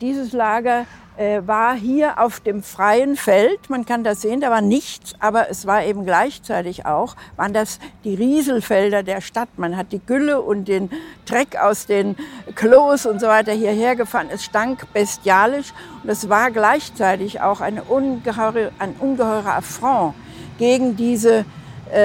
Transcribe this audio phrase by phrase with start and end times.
[0.00, 0.86] Dieses Lager
[1.18, 3.68] äh, war hier auf dem freien Feld.
[3.68, 7.78] Man kann das sehen, da war nichts, aber es war eben gleichzeitig auch, waren das
[8.04, 9.50] die Rieselfelder der Stadt.
[9.58, 10.88] Man hat die Gülle und den
[11.26, 12.16] Dreck aus den
[12.54, 14.28] Klos und so weiter hierher gefahren.
[14.32, 20.14] Es stank bestialisch und es war gleichzeitig auch eine ungeheure, ein ungeheurer Affront
[20.56, 21.44] gegen diese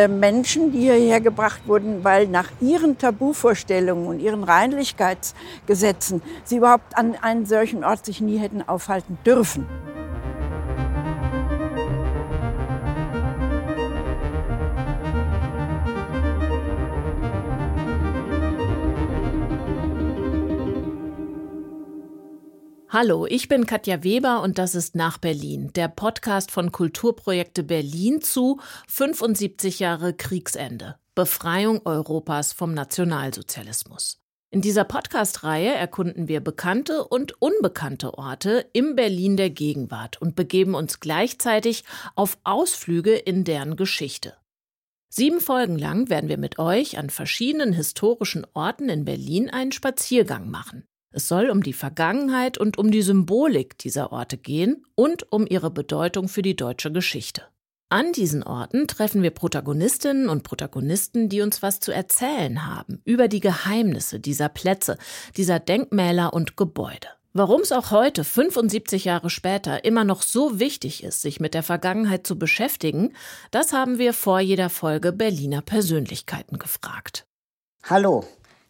[0.08, 7.16] Menschen, die hierher gebracht wurden, weil nach ihren Tabuvorstellungen und ihren Reinlichkeitsgesetzen sie überhaupt an
[7.22, 9.66] einen solchen Ort sich nie hätten aufhalten dürfen.
[22.98, 28.22] Hallo, ich bin Katja Weber und das ist Nach Berlin, der Podcast von Kulturprojekte Berlin
[28.22, 34.22] zu 75 Jahre Kriegsende, Befreiung Europas vom Nationalsozialismus.
[34.50, 40.74] In dieser Podcast-Reihe erkunden wir bekannte und unbekannte Orte im Berlin der Gegenwart und begeben
[40.74, 41.84] uns gleichzeitig
[42.16, 44.38] auf Ausflüge in deren Geschichte.
[45.10, 50.50] Sieben Folgen lang werden wir mit euch an verschiedenen historischen Orten in Berlin einen Spaziergang
[50.50, 50.88] machen.
[51.16, 55.72] Es soll um die Vergangenheit und um die Symbolik dieser Orte gehen und um ihre
[55.72, 57.44] Bedeutung für die deutsche Geschichte.
[57.88, 63.30] An diesen Orten treffen wir Protagonistinnen und Protagonisten, die uns was zu erzählen haben über
[63.30, 64.98] die Geheimnisse dieser Plätze,
[65.38, 67.08] dieser Denkmäler und Gebäude.
[67.32, 71.64] Warum es auch heute, 75 Jahre später, immer noch so wichtig ist, sich mit der
[71.64, 73.14] Vergangenheit zu beschäftigen,
[73.52, 77.26] das haben wir vor jeder Folge Berliner Persönlichkeiten gefragt.
[77.84, 78.26] Hallo,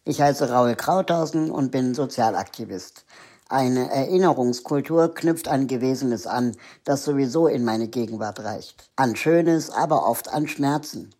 [0.06, 3.04] ich heiße Raul Krauthausen und bin Sozialaktivist.
[3.48, 8.88] Eine Erinnerungskultur knüpft an Gewesenes an, das sowieso in meine Gegenwart reicht.
[8.94, 11.10] An Schönes, aber oft an Schmerzen.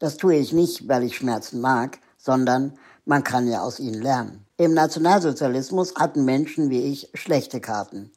[0.00, 4.44] Das tue ich nicht, weil ich Schmerzen mag, sondern man kann ja aus ihnen lernen.
[4.56, 8.10] Im Nationalsozialismus hatten Menschen wie ich schlechte Karten.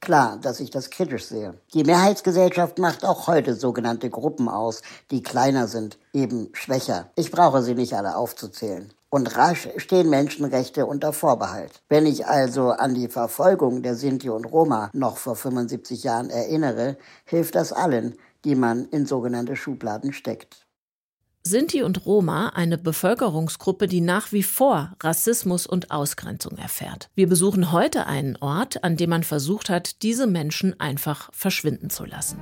[0.00, 1.54] Klar, dass ich das kritisch sehe.
[1.74, 7.10] Die Mehrheitsgesellschaft macht auch heute sogenannte Gruppen aus, die kleiner sind, eben schwächer.
[7.14, 11.82] Ich brauche sie nicht alle aufzuzählen und rasch stehen Menschenrechte unter Vorbehalt.
[11.88, 16.96] Wenn ich also an die Verfolgung der Sinti und Roma noch vor 75 Jahren erinnere,
[17.24, 20.66] hilft das allen, die man in sogenannte Schubladen steckt.
[21.46, 27.08] Sinti und Roma eine Bevölkerungsgruppe, die nach wie vor Rassismus und Ausgrenzung erfährt.
[27.14, 32.04] Wir besuchen heute einen Ort, an dem man versucht hat, diese Menschen einfach verschwinden zu
[32.04, 32.40] lassen.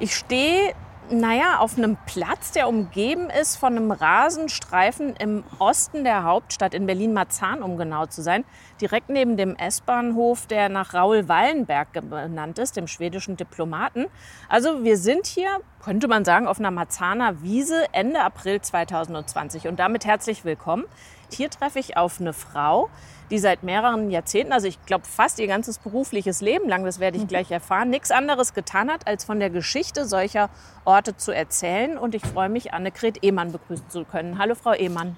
[0.00, 0.74] Ich stehe,
[1.10, 6.86] naja, auf einem Platz, der umgeben ist von einem Rasenstreifen im Osten der Hauptstadt, in
[6.86, 8.44] Berlin-Marzahn, um genau zu sein.
[8.80, 14.06] Direkt neben dem S-Bahnhof, der nach Raul Wallenberg benannt ist, dem schwedischen Diplomaten.
[14.48, 15.48] Also wir sind hier,
[15.82, 19.66] könnte man sagen, auf einer Marzahner Wiese Ende April 2020.
[19.66, 20.84] Und damit herzlich willkommen.
[21.32, 22.88] Hier treffe ich auf eine Frau,
[23.30, 27.16] die seit mehreren Jahrzehnten, also ich glaube fast ihr ganzes berufliches Leben lang, das werde
[27.16, 27.28] ich mhm.
[27.28, 30.50] gleich erfahren, nichts anderes getan hat, als von der Geschichte solcher
[30.84, 31.98] Orte zu erzählen.
[31.98, 34.38] Und ich freue mich, Annegret Ehmann begrüßen zu können.
[34.38, 35.16] Hallo, Frau Ehmann.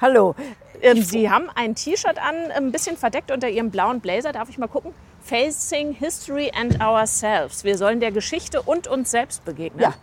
[0.00, 0.34] Hallo.
[0.80, 4.32] Ähm, Sie haben ein T-Shirt an, ein bisschen verdeckt unter Ihrem blauen Blazer.
[4.32, 4.94] Darf ich mal gucken?
[5.20, 7.64] Facing History and Ourselves.
[7.64, 9.82] Wir sollen der Geschichte und uns selbst begegnen.
[9.82, 9.94] Ja,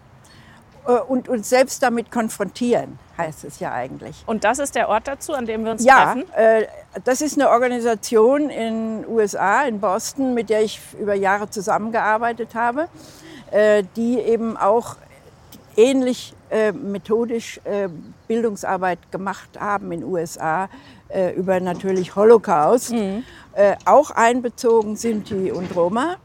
[0.94, 4.24] und uns selbst damit konfrontieren, heißt es ja eigentlich.
[4.26, 6.24] Und das ist der Ort dazu, an dem wir uns ja, treffen?
[6.36, 6.68] Ja, äh,
[7.04, 12.56] das ist eine Organisation in den USA, in Boston, mit der ich über Jahre zusammengearbeitet
[12.56, 12.88] habe,
[13.52, 14.96] äh, die eben auch
[15.76, 17.90] ähnlich äh, methodisch äh,
[18.28, 20.70] Bildungsarbeit gemacht haben in den USA
[21.10, 22.94] äh, über natürlich Holocaust.
[22.94, 23.24] Mhm.
[23.86, 26.18] auch einbezogen sind die und Roma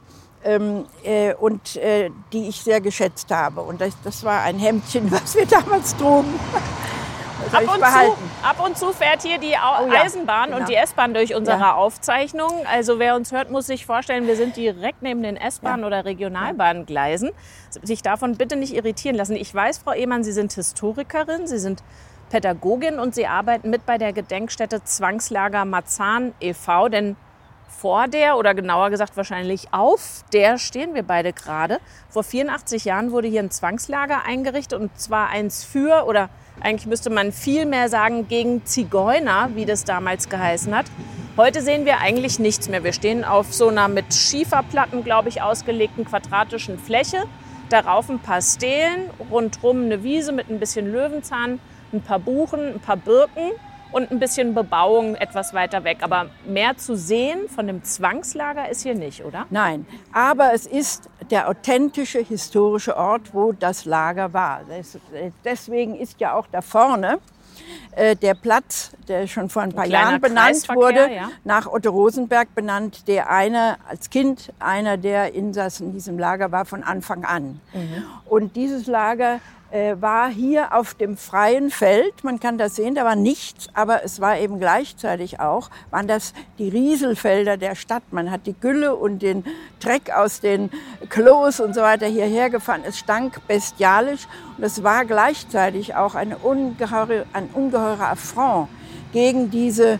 [0.44, 3.62] ähm, äh, und äh, die ich sehr geschätzt habe.
[3.62, 6.38] Und das, das war ein Hemdchen, was wir damals trugen.
[7.50, 10.02] Ab und, zu, ab und, zu, fährt hier die Au oh, ja.
[10.02, 10.60] Eisenbahn genau.
[10.60, 11.74] und die S-Bahn durch unsere ja.
[11.74, 12.64] Aufzeichnung.
[12.70, 15.86] Also wer uns hört, muss sich vorstellen, wir sind direkt neben den S-Bahn- ja.
[15.86, 17.30] oder Regionalbahngleisen.
[17.82, 19.34] Sich davon bitte nicht irritieren lassen.
[19.34, 21.82] Ich weiß, Frau Ehmann, Sie sind Historikerin, Sie sind
[22.30, 27.16] Pädagogin und Sie arbeiten mit bei der Gedenkstätte Zwangslager Marzahn e.V., denn
[27.82, 31.80] vor der oder genauer gesagt wahrscheinlich auf der stehen wir beide gerade.
[32.10, 36.30] Vor 84 Jahren wurde hier ein Zwangslager eingerichtet und zwar eins für oder
[36.60, 40.86] eigentlich müsste man viel mehr sagen gegen Zigeuner, wie das damals geheißen hat.
[41.36, 42.84] Heute sehen wir eigentlich nichts mehr.
[42.84, 47.24] Wir stehen auf so einer mit Schieferplatten, glaube ich, ausgelegten quadratischen Fläche.
[47.68, 51.58] Darauf ein paar Stelen, rundherum eine Wiese mit ein bisschen Löwenzahn,
[51.92, 53.50] ein paar Buchen, ein paar Birken
[53.92, 55.98] und ein bisschen Bebauung etwas weiter weg.
[56.00, 59.46] Aber mehr zu sehen von dem Zwangslager ist hier nicht, oder?
[59.50, 64.62] Nein, aber es ist der authentische historische Ort, wo das Lager war.
[65.44, 67.18] Deswegen ist ja auch da vorne
[67.94, 71.30] äh, der Platz, der schon vor ein paar ein Jahren benannt wurde, ja.
[71.44, 76.64] nach Otto Rosenberg benannt, der einer als Kind einer der Insassen in diesem Lager war
[76.64, 77.60] von Anfang an.
[77.72, 78.04] Mhm.
[78.24, 79.40] Und dieses Lager
[79.72, 82.24] war hier auf dem freien Feld.
[82.24, 86.34] Man kann das sehen, da war nichts, aber es war eben gleichzeitig auch, waren das
[86.58, 88.02] die Rieselfelder der Stadt.
[88.10, 89.44] Man hat die Gülle und den
[89.80, 90.70] Dreck aus den
[91.08, 92.82] Klos und so weiter hierher gefahren.
[92.86, 94.28] Es stank bestialisch
[94.58, 98.68] und es war gleichzeitig auch eine ungeheure, ein ungeheurer Affront
[99.12, 99.98] gegen diese äh,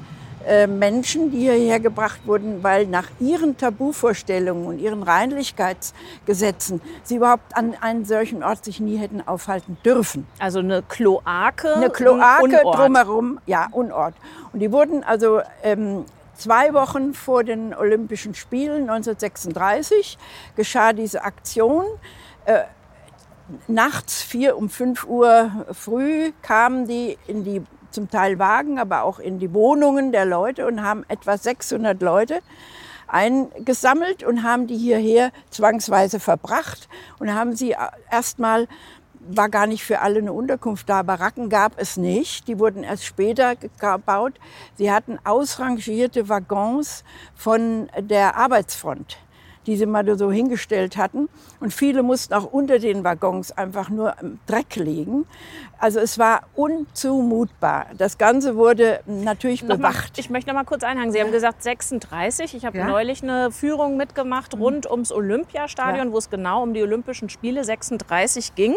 [0.67, 7.75] Menschen, die hierher gebracht wurden, weil nach ihren Tabuvorstellungen und ihren Reinlichkeitsgesetzen sie überhaupt an
[7.81, 10.27] einen solchen Ort sich nie hätten aufhalten dürfen.
[10.39, 11.77] Also eine Kloake?
[11.77, 14.15] Eine Kloake drumherum, ja, Unort.
[14.53, 16.05] Und die wurden also ähm,
[16.35, 20.19] zwei Wochen vor den Olympischen Spielen 1936
[20.57, 21.85] geschah diese Aktion.
[22.45, 22.63] Äh,
[23.69, 27.63] nachts vier um fünf Uhr früh kamen die in die
[27.93, 32.41] zum Teil Wagen, aber auch in die Wohnungen der Leute und haben etwa 600 Leute
[33.07, 37.77] eingesammelt und haben die hierher zwangsweise verbracht und haben sie
[38.11, 38.67] erstmal
[39.29, 41.03] war gar nicht für alle eine Unterkunft da.
[41.03, 42.49] Baracken gab es nicht.
[42.49, 44.35] Die wurden erst später gebaut.
[44.77, 47.05] Sie hatten ausrangierte Waggons
[47.35, 49.19] von der Arbeitsfront
[49.67, 51.29] die sie mal so hingestellt hatten.
[51.61, 55.27] Und viele mussten auch unter den Waggons einfach nur im Dreck liegen.
[55.79, 57.87] Also es war unzumutbar.
[57.97, 60.13] Das Ganze wurde natürlich noch bewacht.
[60.17, 61.13] Mal, ich möchte noch mal kurz einhaken.
[61.13, 61.25] Sie ja.
[61.25, 62.55] haben gesagt 36.
[62.55, 62.87] Ich habe ja.
[62.87, 64.63] neulich eine Führung mitgemacht mhm.
[64.63, 66.13] rund ums Olympiastadion, ja.
[66.13, 68.75] wo es genau um die Olympischen Spiele 36 ging.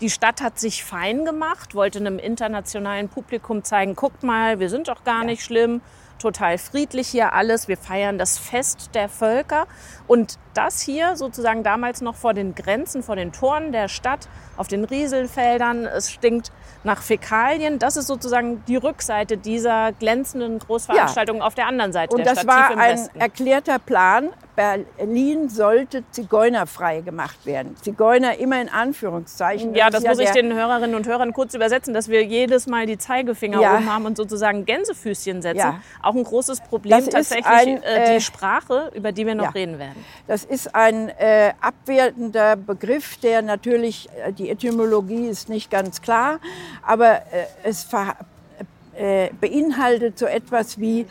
[0.00, 4.88] Die Stadt hat sich fein gemacht, wollte einem internationalen Publikum zeigen, guckt mal, wir sind
[4.88, 5.80] doch gar nicht schlimm
[6.18, 7.68] total friedlich hier alles.
[7.68, 9.66] Wir feiern das Fest der Völker.
[10.06, 14.68] Und das hier sozusagen damals noch vor den Grenzen, vor den Toren der Stadt, auf
[14.68, 15.86] den Rieselfeldern.
[15.86, 16.52] Es stinkt
[16.84, 17.78] nach Fäkalien.
[17.78, 21.44] Das ist sozusagen die Rückseite dieser glänzenden Großveranstaltung ja.
[21.44, 22.46] auf der anderen Seite Und der Stadt.
[22.46, 24.30] Das war ein erklärter Plan.
[24.58, 27.76] Berlin sollte zigeunerfrei gemacht werden.
[27.80, 29.72] Zigeuner immer in Anführungszeichen.
[29.72, 32.66] Ja, das, das muss ja ich den Hörerinnen und Hörern kurz übersetzen, dass wir jedes
[32.66, 33.76] Mal die Zeigefinger ja.
[33.76, 35.58] oben haben und sozusagen Gänsefüßchen setzen.
[35.58, 35.80] Ja.
[36.02, 39.54] Auch ein großes Problem das tatsächlich ein, äh, die äh, Sprache, über die wir noch
[39.54, 40.04] reden werden.
[40.26, 46.40] Das ist ein äh, abwertender Begriff, der natürlich, äh, die Etymologie ist nicht ganz klar,
[46.82, 47.86] aber äh, es
[48.96, 51.06] äh, beinhaltet so etwas wie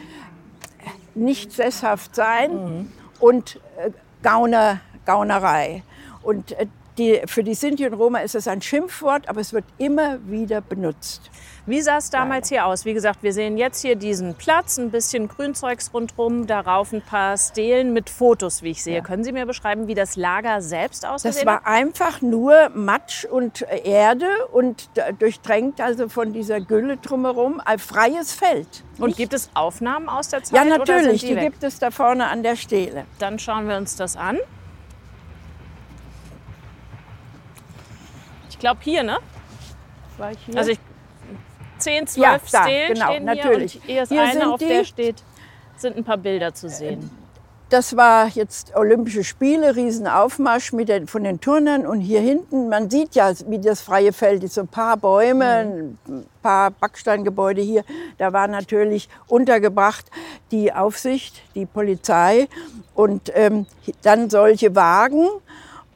[1.16, 2.92] nicht sesshaft sein mhm.
[3.20, 3.92] Und äh,
[4.24, 5.84] Gauner, Gaunerei.
[6.22, 6.68] Und äh,
[6.98, 10.62] die, für die Sinti und Roma ist es ein Schimpfwort, aber es wird immer wieder
[10.62, 11.30] benutzt.
[11.68, 12.86] Wie sah es damals hier aus?
[12.86, 17.38] Wie gesagt, wir sehen jetzt hier diesen Platz, ein bisschen Grünzeugs rundherum, darauf ein paar
[17.38, 18.96] Stelen mit Fotos, wie ich sehe.
[18.96, 19.02] Ja.
[19.02, 21.28] Können Sie mir beschreiben, wie das Lager selbst aussah?
[21.28, 24.90] Das war einfach nur Matsch und Erde und
[25.20, 28.86] durchtränkt also von dieser Gülle drumherum, ein freies Feld.
[28.98, 29.18] Und Nicht?
[29.18, 30.56] gibt es Aufnahmen aus der Zeit?
[30.56, 33.06] Ja, natürlich, die, die gibt es da vorne an der Stele.
[33.20, 34.38] Dann schauen wir uns das an.
[38.58, 39.20] Ich glaube hier, ne?
[40.18, 40.58] War ich hier?
[40.58, 40.80] Also ich
[41.78, 43.74] 10, 12 ja, da, Stelen genau, stehen natürlich.
[43.74, 45.24] hier und hier ist hier eine, auf der steht,
[45.76, 47.12] sind ein paar Bilder zu sehen.
[47.70, 52.90] Das war jetzt Olympische Spiele, Riesenaufmarsch mit den, von den Turnern und hier hinten, man
[52.90, 55.66] sieht ja, wie das freie Feld ist, so ein paar Bäume,
[56.08, 56.16] mhm.
[56.16, 57.84] ein paar Backsteingebäude hier.
[58.18, 60.06] Da war natürlich untergebracht
[60.50, 62.48] die Aufsicht, die Polizei
[62.96, 63.68] und ähm,
[64.02, 65.28] dann solche Wagen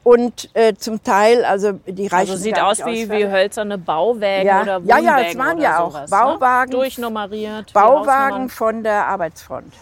[0.04, 4.62] und äh, zum Teil, also die reichen Also sieht aus wie, wie hölzerne Bauwägen ja.
[4.62, 6.16] oder Wohnwägen Ja, ja, es waren ja auch sowas, ne?
[6.16, 6.70] Bauwagen.
[6.70, 6.76] Ne?
[6.76, 7.72] Durchnummeriert.
[7.72, 9.72] Bauwagen von der Arbeitsfront.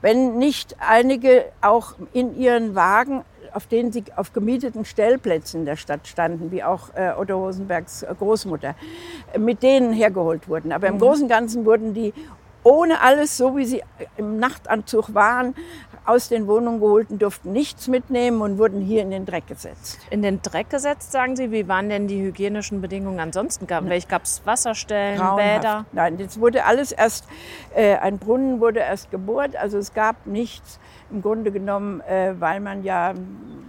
[0.00, 6.06] Wenn nicht einige auch in ihren Wagen, auf denen sie auf gemieteten Stellplätzen der Stadt
[6.06, 8.74] standen, wie auch äh, Otto Rosenbergs Großmutter,
[9.38, 10.72] mit denen hergeholt wurden.
[10.72, 11.00] Aber im mhm.
[11.00, 12.12] Großen und Ganzen wurden die
[12.64, 13.82] ohne alles, so wie sie
[14.16, 15.54] im Nachtanzug waren,
[16.08, 19.98] aus den Wohnungen geholten, durften nichts mitnehmen und wurden hier in den Dreck gesetzt.
[20.10, 21.52] In den Dreck gesetzt, sagen Sie?
[21.52, 23.66] Wie waren denn die hygienischen Bedingungen ansonsten?
[23.66, 25.60] Gab, es Wasserstellen, Grauenhaft.
[25.60, 25.84] Bäder?
[25.92, 27.26] Nein, jetzt wurde alles erst,
[27.74, 32.60] äh, ein Brunnen wurde erst gebohrt, also es gab nichts im Grunde genommen, äh, weil
[32.60, 33.14] man ja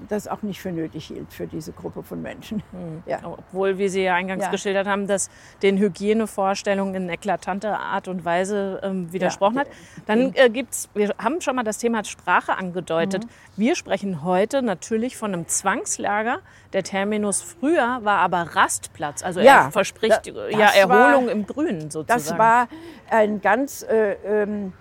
[0.10, 2.64] das auch nicht für nötig hielt für diese Gruppe von Menschen.
[2.72, 3.04] Mhm.
[3.10, 3.20] Ja.
[3.24, 4.52] Obwohl, wie Sie ja eingangs ja.
[4.52, 5.30] geschildert haben, dass
[5.64, 9.62] den Hygienevorstellungen in eklatanter Art und Weise ähm, widersprochen ja.
[9.62, 9.68] hat.
[10.06, 13.26] Dann äh, gibt's, wir haben schon mal das Thema Sprache angedeutet.
[13.26, 13.30] Mhm.
[13.58, 16.40] Wir sprechen heute natürlich von einem Zwangslager.
[16.74, 19.24] Der Terminus früher war aber Rastplatz.
[19.24, 22.08] Also er verspricht da, ja Erholung war, im Grünen sozusagen.
[22.08, 22.68] Das war
[23.10, 24.74] ein ganz äh, ähm,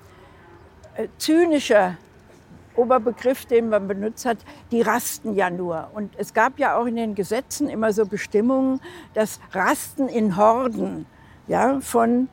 [0.96, 1.96] äh, zynischer
[2.78, 4.38] Oberbegriff, den man benutzt hat,
[4.70, 5.88] die rasten ja nur.
[5.94, 8.80] Und es gab ja auch in den Gesetzen immer so Bestimmungen,
[9.14, 11.06] dass Rasten in Horden
[11.46, 12.28] ja, von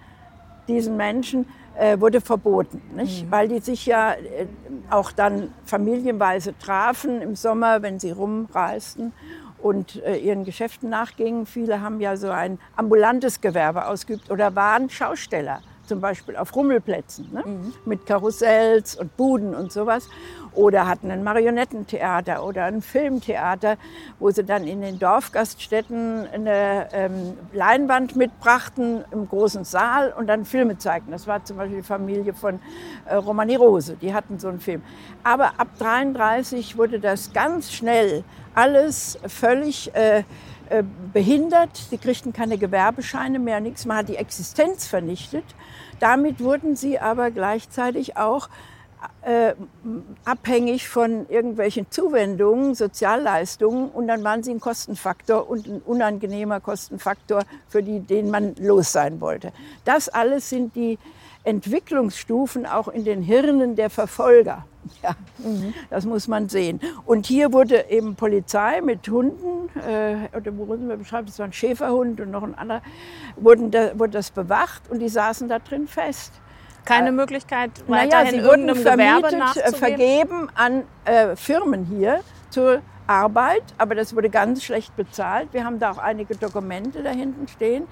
[0.67, 1.45] diesen Menschen
[1.77, 3.25] äh, wurde verboten, nicht?
[3.25, 3.31] Mhm.
[3.31, 4.47] weil die sich ja äh,
[4.89, 9.13] auch dann familienweise trafen im Sommer, wenn sie rumreisten
[9.61, 11.45] und äh, ihren Geschäften nachgingen.
[11.45, 17.31] Viele haben ja so ein ambulantes Gewerbe ausgeübt oder waren Schausteller zum Beispiel auf Rummelplätzen
[17.31, 17.43] ne?
[17.45, 17.73] mhm.
[17.85, 20.07] mit Karussells und Buden und sowas.
[20.53, 23.75] Oder hatten ein Marionettentheater oder ein Filmtheater,
[24.19, 30.45] wo sie dann in den Dorfgaststätten eine ähm, Leinwand mitbrachten im großen Saal und dann
[30.45, 31.11] Filme zeigten.
[31.11, 32.59] Das war zum Beispiel die Familie von
[33.05, 34.81] äh, Romani Rose, die hatten so einen Film.
[35.23, 38.23] Aber ab 33 wurde das ganz schnell
[38.53, 40.23] alles völlig äh,
[40.69, 41.77] äh, behindert.
[41.89, 43.85] Sie kriegten keine Gewerbescheine mehr, nichts.
[43.85, 45.45] Man hat die Existenz vernichtet.
[45.99, 48.49] Damit wurden sie aber gleichzeitig auch
[49.21, 49.53] äh,
[50.23, 57.43] abhängig von irgendwelchen Zuwendungen, Sozialleistungen und dann waren sie ein Kostenfaktor und ein unangenehmer Kostenfaktor,
[57.67, 59.51] für die, den man los sein wollte.
[59.83, 60.97] Das alles sind die
[61.43, 64.65] Entwicklungsstufen auch in den Hirnen der Verfolger.
[65.03, 65.73] Ja, mhm.
[65.89, 66.79] das muss man sehen.
[67.05, 71.53] Und hier wurde eben Polizei mit Hunden, äh, oder wo wir beschreiben, das war ein
[71.53, 72.81] Schäferhund und noch ein anderer,
[73.35, 76.33] wurden da, wurde das bewacht und die saßen da drin fest.
[76.85, 79.75] Keine äh, Möglichkeit, weiterhin naja, sie irgendeinem Gewerbe äh, nachzugehen?
[79.75, 85.49] vergeben an äh, Firmen hier zur Arbeit, aber das wurde ganz schlecht bezahlt.
[85.51, 87.87] Wir haben da auch einige Dokumente da hinten stehen.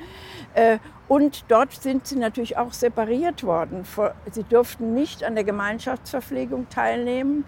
[1.09, 3.85] Äh, und dort sind sie natürlich auch separiert worden.
[4.31, 7.45] Sie durften nicht an der Gemeinschaftsverpflegung teilnehmen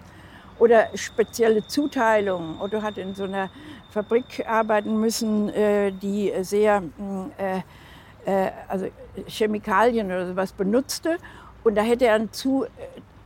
[0.58, 2.60] oder spezielle Zuteilungen.
[2.60, 3.50] Otto hat in so einer
[3.90, 6.82] Fabrik arbeiten müssen, äh, die sehr
[7.38, 8.88] äh, also
[9.26, 11.18] Chemikalien oder sowas benutzte.
[11.64, 12.66] Und da hätte er zu,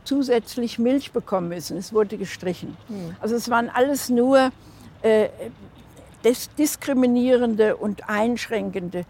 [0.03, 1.77] zusätzlich Milch bekommen müssen.
[1.77, 2.75] Es wurde gestrichen.
[2.87, 3.15] Hm.
[3.19, 4.51] Also es waren alles nur
[5.01, 5.29] äh,
[6.57, 9.05] diskriminierende und einschränkende äh,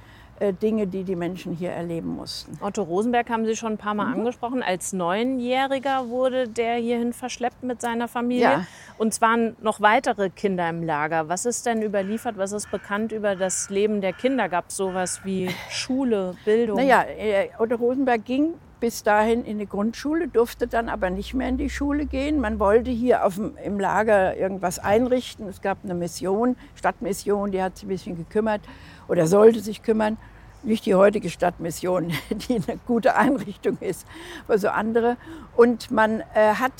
[0.53, 2.57] Dinge, die die Menschen hier erleben mussten.
[2.61, 4.13] Otto Rosenberg haben Sie schon ein paar Mal mhm.
[4.13, 4.63] angesprochen.
[4.63, 8.43] Als Neunjähriger wurde der hierhin verschleppt mit seiner Familie.
[8.43, 8.65] Ja.
[8.97, 11.29] Und zwar noch weitere Kinder im Lager.
[11.29, 12.37] Was ist denn überliefert?
[12.37, 14.49] Was ist bekannt über das Leben der Kinder?
[14.49, 16.77] Gab es sowas wie Schule, Bildung?
[16.77, 21.47] Naja, äh, Otto Rosenberg ging bis dahin in die Grundschule, durfte dann aber nicht mehr
[21.47, 22.41] in die Schule gehen.
[22.41, 25.47] Man wollte hier auf dem, im Lager irgendwas einrichten.
[25.47, 28.61] Es gab eine Mission, Stadtmission, die hat sich ein bisschen gekümmert
[29.07, 30.17] oder sollte sich kümmern.
[30.63, 34.05] Nicht die heutige Stadtmission, die eine gute Einrichtung ist,
[34.47, 35.17] aber so andere.
[35.55, 36.71] Und man äh, hat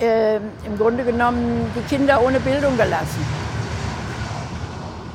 [0.00, 3.24] äh, im Grunde genommen die Kinder ohne Bildung gelassen.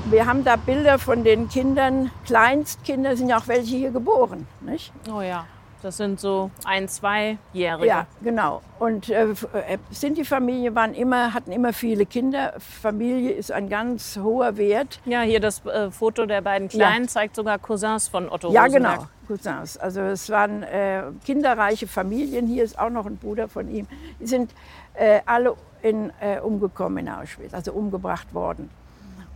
[0.10, 4.48] Wir haben da Bilder von den Kindern, Kleinstkinder sind ja auch welche hier geboren.
[4.62, 4.94] Nicht?
[5.14, 5.46] Oh ja.
[5.84, 7.86] Das sind so ein, zweijährige.
[7.86, 8.62] Ja, genau.
[8.80, 12.54] Und äh, äh, Sinti-Familie waren immer, hatten immer viele Kinder.
[12.60, 15.00] Familie ist ein ganz hoher Wert.
[15.06, 17.10] Ja, hier das äh, Foto der beiden Kleinen ja.
[17.10, 18.96] zeigt sogar Cousins von Otto Ja, Rosenberg.
[18.96, 19.08] genau.
[19.28, 19.78] Cousins.
[19.78, 22.48] Also es waren äh, kinderreiche Familien.
[22.48, 23.88] Hier ist auch noch ein Bruder von ihm.
[24.20, 24.52] Die sind
[24.96, 28.70] äh, alle in, äh, umgekommen in Auschwitz, also umgebracht worden.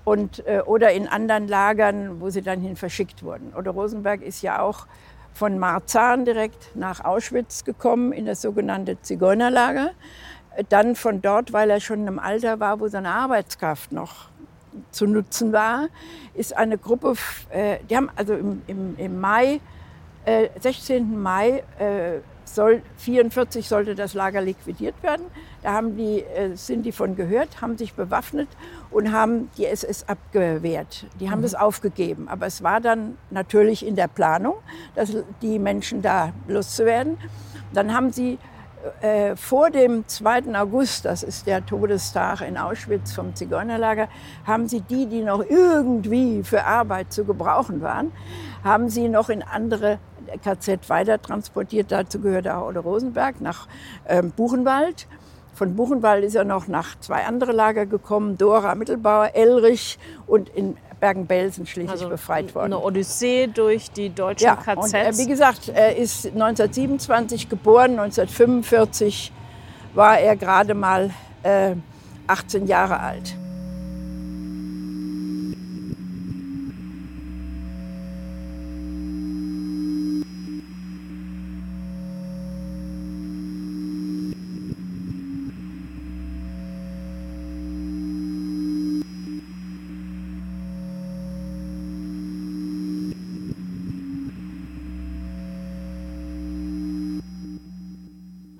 [0.03, 3.53] Und, oder in anderen Lagern, wo sie dann hin verschickt wurden.
[3.55, 4.87] Otto Rosenberg ist ja auch
[5.33, 9.91] von Marzahn direkt nach Auschwitz gekommen, in das sogenannte Zigeunerlager.
[10.69, 14.29] Dann von dort, weil er schon im Alter war, wo seine Arbeitskraft noch
[14.91, 15.87] zu nutzen war,
[16.33, 17.15] ist eine Gruppe,
[17.49, 19.59] äh, die haben also im, im, im Mai,
[20.25, 21.21] äh, 16.
[21.21, 25.25] Mai äh, soll, 44 sollte das Lager liquidiert werden.
[25.63, 28.49] Da haben die, äh, sind die von gehört, haben sich bewaffnet
[28.91, 31.05] und haben die SS abgewehrt.
[31.19, 31.43] Die haben mhm.
[31.43, 32.27] das aufgegeben.
[32.27, 34.55] Aber es war dann natürlich in der Planung,
[34.95, 37.17] dass die Menschen da loszuwerden.
[37.73, 38.37] Dann haben sie
[39.01, 40.55] äh, vor dem 2.
[40.59, 44.07] August, das ist der Todestag in Auschwitz vom Zigeunerlager,
[44.45, 48.11] haben sie die, die noch irgendwie für Arbeit zu gebrauchen waren,
[48.63, 49.99] haben sie noch in andere
[50.43, 51.91] KZ weiter transportiert.
[51.91, 53.67] Dazu gehörte auch Otto Rosenberg nach
[54.07, 55.07] ähm, Buchenwald.
[55.53, 60.77] Von Buchenwald ist er noch nach zwei andere Lager gekommen, Dora, Mittelbauer, Elrich und in
[60.99, 62.73] Bergen-Belsen schließlich also befreit worden.
[62.73, 64.77] Eine Odyssee durch die deutschen ja, KZs.
[64.77, 69.33] Und, äh, wie gesagt, er ist 1927 geboren, 1945
[69.93, 71.09] war er gerade mal
[71.43, 71.75] äh,
[72.27, 73.35] 18 Jahre alt.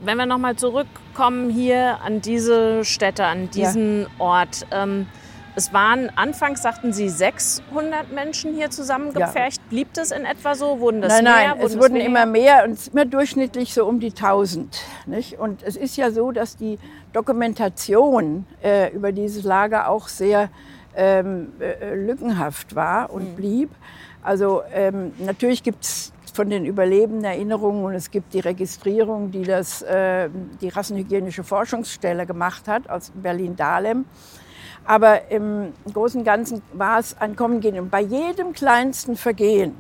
[0.04, 4.08] Wenn wir nochmal zurückkommen hier an diese Stätte, an diesen ja.
[4.18, 4.66] Ort.
[4.72, 5.06] Ähm,
[5.54, 9.58] es waren anfangs, sagten Sie, 600 Menschen hier zusammengepfercht.
[9.58, 9.70] Ja.
[9.70, 10.80] Blieb das in etwa so?
[10.80, 11.56] Wurden das nein, mehr?
[11.56, 14.82] Nein, es wurden immer mehr und immer durchschnittlich so um die 1000.
[15.08, 15.38] Nicht?
[15.40, 16.80] Und es ist ja so, dass die
[17.14, 20.50] Dokumentation äh, über dieses Lager auch sehr
[20.96, 23.36] ähm, äh, lückenhaft war und mhm.
[23.36, 23.70] blieb.
[24.24, 29.44] Also ähm, natürlich gibt es von den Überlebenden Erinnerungen und es gibt die Registrierung, die
[29.44, 30.30] das, äh,
[30.62, 34.06] die Rassenhygienische Forschungsstelle gemacht hat aus Berlin-Dahlem.
[34.86, 37.78] Aber im Großen und Ganzen war es ein Kommen gehen.
[37.80, 39.76] Und bei jedem kleinsten Vergehen,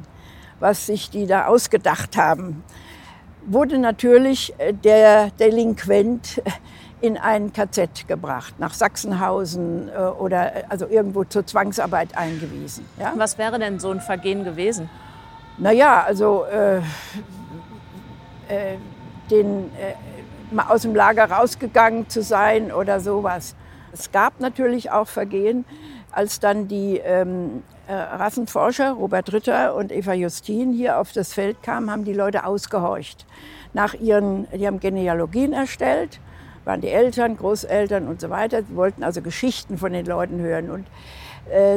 [0.59, 2.63] was sich die da ausgedacht haben,
[3.45, 6.41] wurde natürlich äh, der Delinquent
[7.01, 12.85] in ein KZ gebracht, nach Sachsenhausen äh, oder äh, also irgendwo zur Zwangsarbeit eingewiesen.
[12.99, 13.13] Ja?
[13.15, 14.89] Was wäre denn so ein Vergehen gewesen?
[15.57, 16.81] Naja, also äh, äh,
[19.29, 23.55] den, äh, aus dem Lager rausgegangen zu sein oder sowas.
[23.93, 25.65] Es gab natürlich auch Vergehen,
[26.11, 31.63] als dann die ähm, äh, Rassenforscher Robert Ritter und Eva Justin hier auf das Feld
[31.63, 33.25] kamen, haben die Leute ausgehorcht.
[33.73, 36.19] Nach ihren, die haben Genealogien erstellt,
[36.65, 38.63] waren die Eltern, Großeltern und so weiter.
[38.63, 40.69] Sie wollten also Geschichten von den Leuten hören.
[40.69, 40.85] Und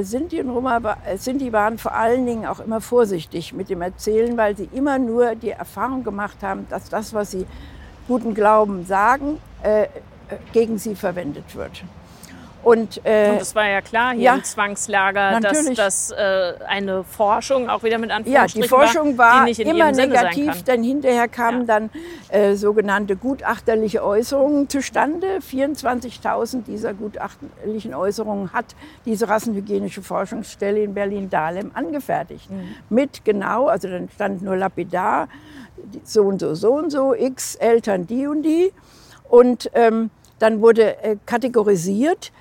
[0.03, 4.37] Sinti und Roma, äh, Sinti waren vor allen Dingen auch immer vorsichtig mit dem Erzählen,
[4.37, 7.47] weil sie immer nur die Erfahrung gemacht haben, dass das, was sie
[8.07, 9.87] guten Glauben sagen, äh,
[10.53, 11.83] gegen sie verwendet wird.
[12.65, 17.05] Und, äh, und das war ja klar hier ja, im Zwangslager, dass das äh, eine
[17.05, 21.67] Forschung auch wieder mit Anführungsstrichen Ja, die Forschung war, war immer negativ, denn hinterher kamen
[21.67, 21.79] ja.
[21.79, 21.91] dann
[22.29, 25.39] äh, sogenannte gutachterliche Äußerungen zustande.
[25.39, 32.51] 24.000 dieser gutachterlichen Äußerungen hat diese Rassenhygienische Forschungsstelle in Berlin-Dahlem angefertigt.
[32.51, 32.77] Mhm.
[32.89, 35.29] Mit genau, also dann stand nur lapidar,
[36.03, 38.73] so und so, so und so, x Eltern die und die.
[39.29, 42.33] Und ähm, dann wurde äh, kategorisiert,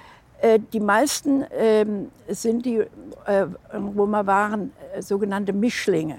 [0.73, 2.83] die meisten ähm, sind die
[3.25, 6.17] äh, Roma waren äh, sogenannte Mischlinge.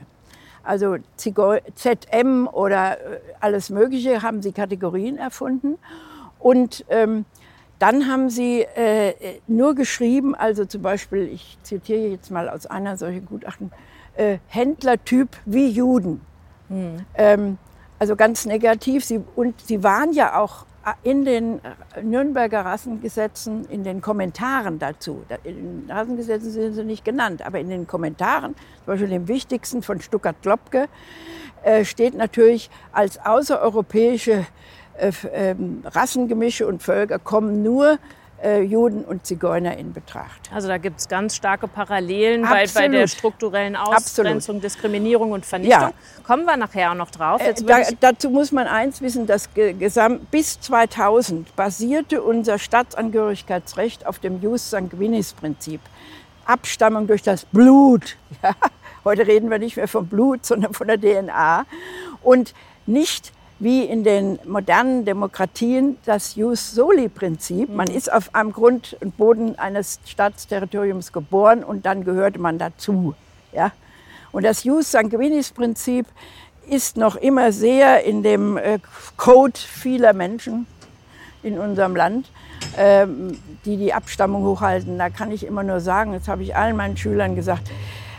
[0.62, 2.96] Also ZM oder
[3.40, 5.76] alles Mögliche haben sie Kategorien erfunden.
[6.38, 7.26] Und ähm,
[7.78, 12.96] dann haben sie äh, nur geschrieben, also zum Beispiel, ich zitiere jetzt mal aus einer
[12.96, 13.72] solchen Gutachten,
[14.16, 16.22] äh, Händlertyp wie Juden.
[16.68, 16.96] Hm.
[17.14, 17.58] Ähm,
[17.98, 19.04] also ganz negativ.
[19.04, 20.64] Sie, und sie waren ja auch
[21.02, 21.60] in den
[22.02, 27.68] Nürnberger Rassengesetzen, in den Kommentaren dazu, in den Rassengesetzen sind sie nicht genannt, aber in
[27.68, 30.88] den Kommentaren, zum Beispiel dem wichtigsten von Stuttgart-Klopke,
[31.62, 34.46] äh, steht natürlich als außereuropäische
[34.96, 37.98] äh, ähm, Rassengemische und Völker kommen nur
[38.44, 40.50] äh, Juden und Zigeuner in Betracht.
[40.52, 44.64] Also da gibt es ganz starke Parallelen bei, bei, der strukturellen Ausgrenzung, Absolut.
[44.64, 45.80] Diskriminierung und Vernichtung.
[45.80, 45.92] Ja.
[46.26, 47.40] Kommen wir nachher auch noch drauf.
[47.40, 49.48] Äh, da, dazu muss man eins wissen, dass
[50.30, 55.80] bis 2000 basierte unser Staatsangehörigkeitsrecht auf dem Jus sanguinis Prinzip.
[56.44, 58.16] Abstammung durch das Blut.
[58.42, 58.52] Ja,
[59.04, 61.66] heute reden wir nicht mehr vom Blut, sondern von der DNA.
[62.22, 62.52] Und
[62.84, 67.68] nicht wie in den modernen Demokratien das Jus Soli-Prinzip.
[67.68, 73.14] Man ist auf einem Grund und Boden eines Staatsterritoriums geboren und dann gehörte man dazu.
[73.52, 73.72] Ja?
[74.32, 76.06] Und das Jus Sanguinis-Prinzip
[76.68, 78.78] ist noch immer sehr in dem äh,
[79.16, 80.66] Code vieler Menschen
[81.42, 82.30] in unserem Land,
[82.76, 84.98] ähm, die die Abstammung hochhalten.
[84.98, 87.70] Da kann ich immer nur sagen, das habe ich allen meinen Schülern gesagt,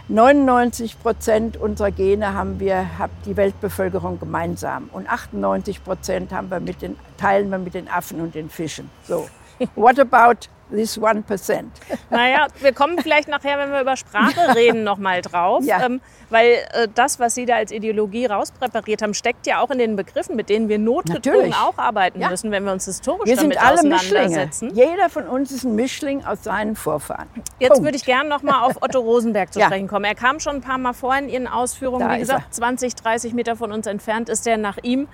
[0.08, 4.90] 99 Prozent unserer Gene haben wir, hat die Weltbevölkerung gemeinsam.
[4.94, 8.92] Und 98 Prozent haben wir mit den, teilen wir mit den Affen und den Fischen.
[9.08, 9.28] So.
[9.76, 11.72] What about this one percent?
[12.10, 15.64] Naja, wir kommen vielleicht nachher, wenn wir über Sprache reden, nochmal drauf.
[15.64, 15.86] Ja.
[15.86, 19.78] Ähm, weil äh, das, was Sie da als Ideologie rauspräpariert haben, steckt ja auch in
[19.78, 22.30] den Begriffen, mit denen wir notgedrungen auch arbeiten ja.
[22.30, 24.68] müssen, wenn wir uns historisch wir damit sind alle auseinandersetzen.
[24.68, 24.92] Mischlinge.
[24.92, 27.28] Jeder von uns ist ein Mischling aus seinen Vorfahren.
[27.60, 27.86] Jetzt Punkt.
[27.86, 30.06] würde ich gerne nochmal auf Otto Rosenberg zu sprechen kommen.
[30.06, 32.08] Er kam schon ein paar Mal vor in Ihren Ausführungen.
[32.08, 35.08] Da Wie gesagt, 20, 30 Meter von uns entfernt ist er nach ihm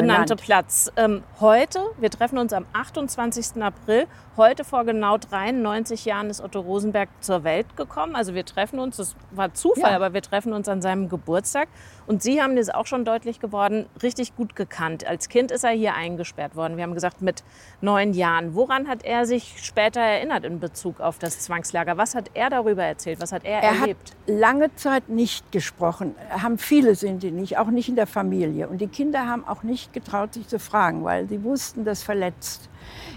[0.00, 0.90] benannte Platz.
[0.96, 3.62] Ähm, heute, wir treffen uns am 28.
[3.62, 4.06] April,
[4.36, 8.16] heute vor genau 93 Jahren ist Otto Rosenberg zur Welt gekommen.
[8.16, 9.96] Also wir treffen uns, das war Zufall, ja.
[9.96, 11.68] aber wir treffen uns an seinem Geburtstag.
[12.08, 15.06] Und Sie haben das auch schon deutlich geworden, richtig gut gekannt.
[15.06, 16.78] Als Kind ist er hier eingesperrt worden.
[16.78, 17.44] Wir haben gesagt, mit
[17.82, 18.54] neun Jahren.
[18.54, 21.98] Woran hat er sich später erinnert in Bezug auf das Zwangslager?
[21.98, 23.20] Was hat er darüber erzählt?
[23.20, 24.16] Was hat er, er erlebt?
[24.26, 26.14] Er hat lange Zeit nicht gesprochen.
[26.30, 28.68] Haben viele sind die nicht, auch nicht in der Familie.
[28.68, 32.70] Und die Kinder haben auch nicht getraut, sich zu fragen, weil sie wussten, das verletzt.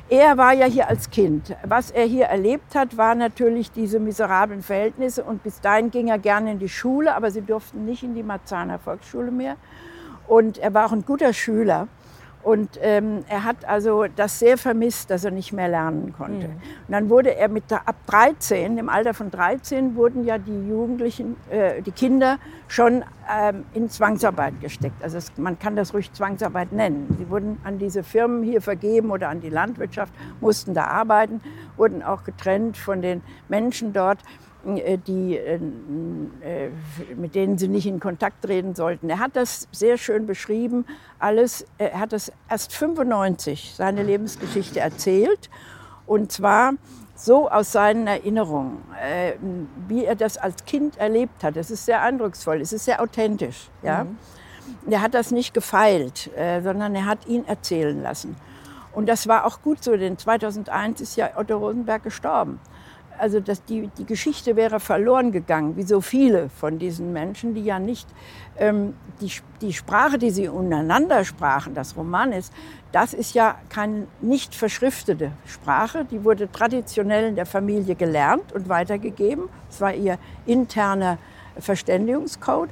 [0.09, 1.55] Er war ja hier als Kind.
[1.63, 5.23] Was er hier erlebt hat, war natürlich diese miserablen Verhältnisse.
[5.23, 8.23] Und bis dahin ging er gerne in die Schule, aber sie durften nicht in die
[8.23, 9.55] Marzahner Volksschule mehr.
[10.27, 11.87] Und er war auch ein guter Schüler.
[12.43, 16.47] Und ähm, er hat also das sehr vermisst, dass er nicht mehr lernen konnte.
[16.47, 16.53] Mhm.
[16.87, 21.35] Und dann wurde er mit ab 13, im Alter von 13, wurden ja die Jugendlichen,
[21.49, 25.03] äh, die Kinder schon ähm, in Zwangsarbeit gesteckt.
[25.03, 27.15] Also es, man kann das ruhig Zwangsarbeit nennen.
[27.19, 31.41] Sie wurden an diese Firmen hier vergeben oder an die Landwirtschaft, mussten da arbeiten,
[31.77, 34.19] wurden auch getrennt von den Menschen dort.
[34.65, 36.69] Äh, die, äh, äh,
[37.15, 39.09] mit denen sie nicht in Kontakt treten sollten.
[39.09, 40.85] Er hat das sehr schön beschrieben,
[41.17, 41.65] alles.
[41.77, 45.49] Er hat das erst 95 seine Lebensgeschichte erzählt
[46.05, 46.73] und zwar
[47.15, 48.77] so aus seinen Erinnerungen,
[49.87, 51.55] wie er das als Kind erlebt hat.
[51.55, 53.69] Es ist sehr eindrucksvoll, es ist sehr authentisch.
[53.83, 54.05] Ja?
[54.05, 54.17] Mhm.
[54.89, 56.31] Er hat das nicht gefeilt,
[56.63, 58.35] sondern er hat ihn erzählen lassen.
[58.91, 62.59] Und das war auch gut so, denn 2001 ist ja Otto Rosenberg gestorben
[63.21, 67.63] also dass die, die Geschichte wäre verloren gegangen, wie so viele von diesen Menschen, die
[67.63, 68.07] ja nicht
[68.57, 69.31] ähm, die,
[69.61, 72.51] die Sprache, die sie untereinander sprachen, das Roman ist,
[72.91, 76.05] das ist ja keine nicht verschriftete Sprache.
[76.05, 79.49] Die wurde traditionell in der Familie gelernt und weitergegeben.
[79.69, 81.19] Es war ihr interner
[81.57, 82.69] Verständigungscode.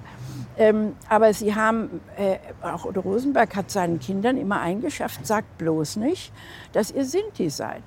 [0.57, 5.97] Ähm, aber sie haben, äh, auch Otto Rosenberg hat seinen Kindern immer eingeschafft, sagt bloß
[5.97, 6.33] nicht,
[6.73, 7.83] dass ihr Sinti seid.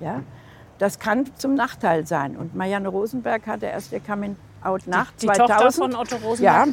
[0.00, 0.22] Ja?
[0.78, 2.36] Das kann zum Nachteil sein.
[2.36, 5.48] Und Marianne Rosenberg hatte erst ihr Coming Out nach die, die 2000.
[5.48, 6.66] Tochter von Otto Rosenberg?
[6.66, 6.72] Ja,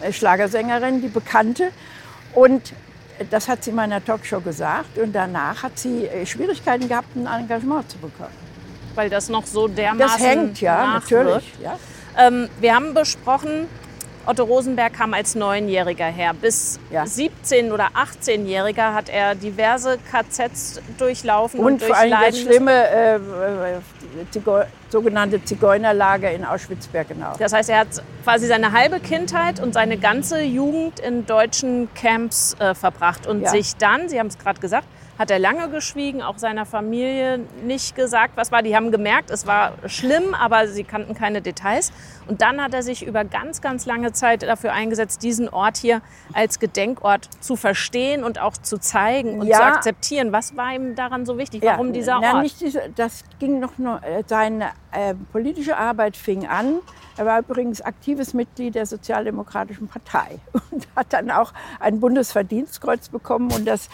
[0.00, 1.70] die äh, Schlagersängerin, die Bekannte.
[2.34, 2.72] Und
[3.30, 4.98] das hat sie in meiner Talkshow gesagt.
[4.98, 8.48] Und danach hat sie äh, Schwierigkeiten gehabt, ein Engagement zu bekommen.
[8.94, 11.52] Weil das noch so dermaßen Das hängt, ja, natürlich.
[11.62, 11.78] Ja.
[12.16, 13.66] Ähm, wir haben besprochen,
[14.28, 16.34] Otto Rosenberg kam als Neunjähriger her.
[16.34, 17.04] Bis ja.
[17.04, 21.60] 17- oder 18-Jähriger hat er diverse KZs durchlaufen.
[21.60, 23.80] Und, und vor allem das schlimme äh, äh
[24.90, 27.34] sogenannte Zigeunerlager in Auschwitz-Birkenau.
[27.38, 27.88] Das heißt, er hat
[28.24, 33.50] quasi seine halbe Kindheit und seine ganze Jugend in deutschen Camps äh, verbracht und ja.
[33.50, 34.86] sich dann, Sie haben es gerade gesagt,
[35.18, 38.62] hat er lange geschwiegen, auch seiner Familie nicht gesagt, was war.
[38.62, 41.92] Die haben gemerkt, es war schlimm, aber sie kannten keine Details.
[42.28, 46.02] Und dann hat er sich über ganz, ganz lange Zeit dafür eingesetzt, diesen Ort hier
[46.32, 49.56] als Gedenkort zu verstehen und auch zu zeigen und ja.
[49.56, 50.32] zu akzeptieren.
[50.32, 51.62] Was war ihm daran so wichtig?
[51.64, 52.22] Warum ja, dieser Ort?
[52.22, 56.80] Ja, nicht diese, das ging noch nur, äh, seine äh, politische Arbeit fing an
[57.18, 60.38] er war übrigens aktives Mitglied der Sozialdemokratischen Partei
[60.70, 63.50] und hat dann auch ein Bundesverdienstkreuz bekommen.
[63.50, 63.88] Und das,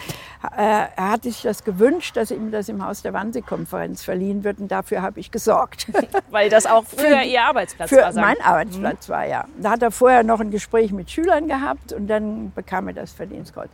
[0.55, 4.59] äh, er hat sich das gewünscht, dass ihm das im Haus der Wannsee-Konferenz verliehen wird.
[4.59, 5.87] Und dafür habe ich gesorgt.
[6.29, 8.11] Weil das auch früher Ihr Arbeitsplatz für war?
[8.11, 9.13] Für mein Arbeitsplatz mhm.
[9.13, 9.45] war, ja.
[9.57, 13.13] Da hat er vorher noch ein Gespräch mit Schülern gehabt und dann bekam er das
[13.13, 13.69] Verdienstkreuz.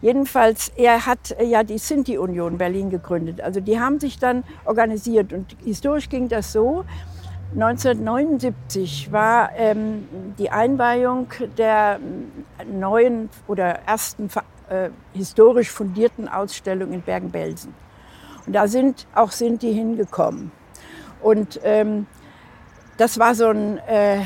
[0.00, 3.42] Jedenfalls, er hat ja die Sinti-Union Berlin gegründet.
[3.42, 5.34] Also die haben sich dann organisiert.
[5.34, 6.86] Und historisch ging das so,
[7.52, 12.00] 1979 war ähm, die Einweihung der
[12.66, 14.30] neuen oder ersten
[14.70, 17.74] äh, historisch fundierten Ausstellung in Bergen-Belsen.
[18.46, 20.50] Und da sind auch Sinti hingekommen.
[21.20, 22.06] Und ähm,
[22.96, 24.20] das war so ein äh,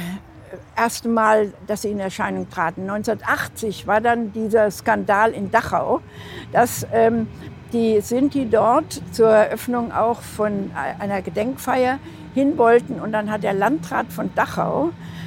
[0.76, 2.83] erste Mal, dass sie in Erscheinung traten.
[2.83, 6.00] 1980 war dann dieser Skandal in Dachau,
[6.52, 7.28] dass ähm,
[7.72, 11.98] die Sinti dort zur Eröffnung auch von einer Gedenkfeier
[12.35, 13.00] hin wollten.
[13.00, 15.21] Und dann hat der Landrat von Dachau äh,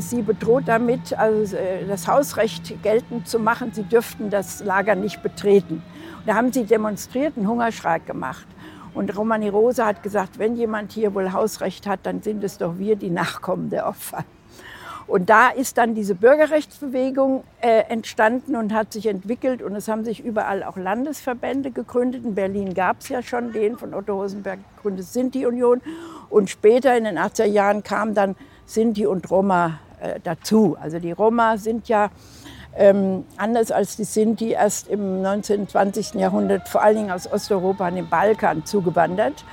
[0.00, 3.72] sie bedroht damit, also äh, das Hausrecht geltend zu machen.
[3.72, 5.82] Sie dürften das Lager nicht betreten.
[6.18, 8.46] Und da haben sie demonstriert, einen Hungerstreik gemacht.
[8.94, 12.78] Und Romani Rosa hat gesagt, wenn jemand hier wohl Hausrecht hat, dann sind es doch
[12.78, 14.24] wir, die Nachkommen der Opfer.
[15.06, 19.60] Und da ist dann diese Bürgerrechtsbewegung äh, entstanden und hat sich entwickelt.
[19.60, 22.24] Und es haben sich überall auch Landesverbände gegründet.
[22.24, 25.80] In Berlin gab es ja schon den von Otto Rosenberg gegründet Sinti-Union.
[26.28, 28.36] Und später in den 80er Jahren kam dann
[28.70, 30.76] Sinti und Roma äh, dazu.
[30.80, 32.10] Also die Roma sind ja
[32.76, 35.62] ähm, anders als die Sinti erst im 19.
[35.62, 36.14] und 20.
[36.14, 39.44] Jahrhundert vor allen Dingen aus Osteuropa an den Balkan zugewandert.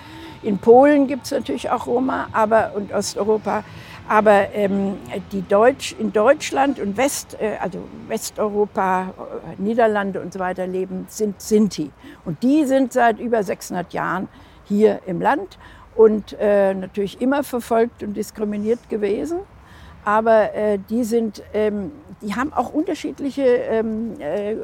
[0.44, 3.64] In Polen gibt es natürlich auch Roma aber, und Osteuropa,
[4.08, 4.98] Aber ähm,
[5.32, 11.08] die Deutsch, in Deutschland und West, äh, also Westeuropa, äh, Niederlande und so weiter leben,
[11.10, 11.92] sind Sinti.
[12.24, 14.30] Und die sind seit über 600 Jahren
[14.66, 15.58] hier im Land
[15.98, 19.40] und äh, natürlich immer verfolgt und diskriminiert gewesen.
[20.06, 24.56] Aber äh, die, sind, ähm, die haben auch unterschiedliche ähm, äh,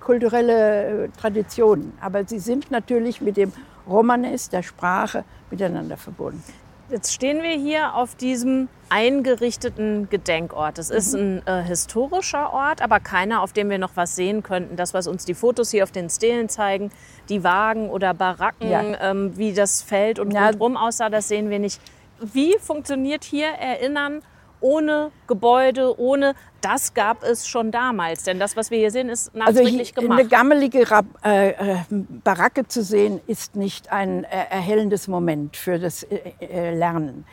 [0.00, 1.92] kulturelle äh, Traditionen.
[2.00, 3.52] Aber sie sind natürlich mit dem
[3.86, 6.42] Romanes, der Sprache, miteinander verbunden.
[6.90, 10.78] Jetzt stehen wir hier auf diesem eingerichteten Gedenkort.
[10.78, 14.76] Es ist ein äh, historischer Ort, aber keiner, auf dem wir noch was sehen könnten.
[14.76, 16.90] Das, was uns die Fotos hier auf den Stelen zeigen,
[17.28, 19.10] die Wagen oder Baracken, ja.
[19.10, 20.46] ähm, wie das Feld und ja.
[20.46, 21.78] rundherum aussah, das sehen wir nicht.
[22.20, 24.22] Wie funktioniert hier Erinnern
[24.60, 28.24] ohne Gebäude, ohne das gab es schon damals.
[28.24, 30.20] Denn das, was wir hier sehen, ist also nachträglich also gemacht.
[30.20, 30.84] Eine gammelige
[31.24, 36.74] äh, äh, Baracke zu sehen, ist nicht ein äh, erhellendes Moment für das äh, äh
[36.74, 37.24] Lernen.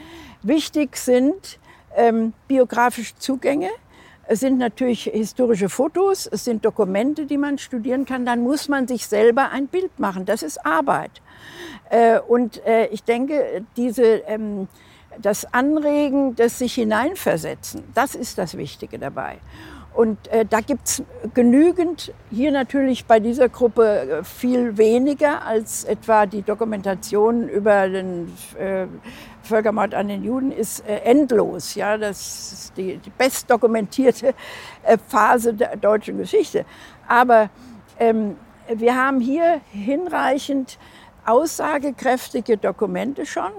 [0.44, 1.60] Wichtig sind
[1.96, 3.70] ähm, biografische Zugänge.
[4.28, 8.26] Es sind natürlich historische Fotos, es sind Dokumente, die man studieren kann.
[8.26, 10.26] Dann muss man sich selber ein Bild machen.
[10.26, 11.22] Das ist Arbeit.
[11.92, 12.60] Äh, und
[12.90, 14.68] ich denke, diese ähm,
[15.22, 19.38] das Anregen, das sich hineinversetzen, das ist das Wichtige dabei.
[19.96, 21.02] Und äh, da gibt's
[21.34, 28.34] genügend, hier natürlich bei dieser Gruppe äh, viel weniger als etwa die Dokumentation über den
[28.60, 28.88] äh,
[29.44, 31.76] Völkermord an den Juden ist äh, endlos.
[31.76, 34.34] Ja, das ist die, die bestdokumentierte
[34.84, 36.66] äh, Phase der deutschen Geschichte.
[37.08, 37.50] Aber
[37.98, 38.36] ähm,
[38.68, 40.78] wir haben hier hinreichend
[41.26, 43.52] aussagekräftige Dokumente schon.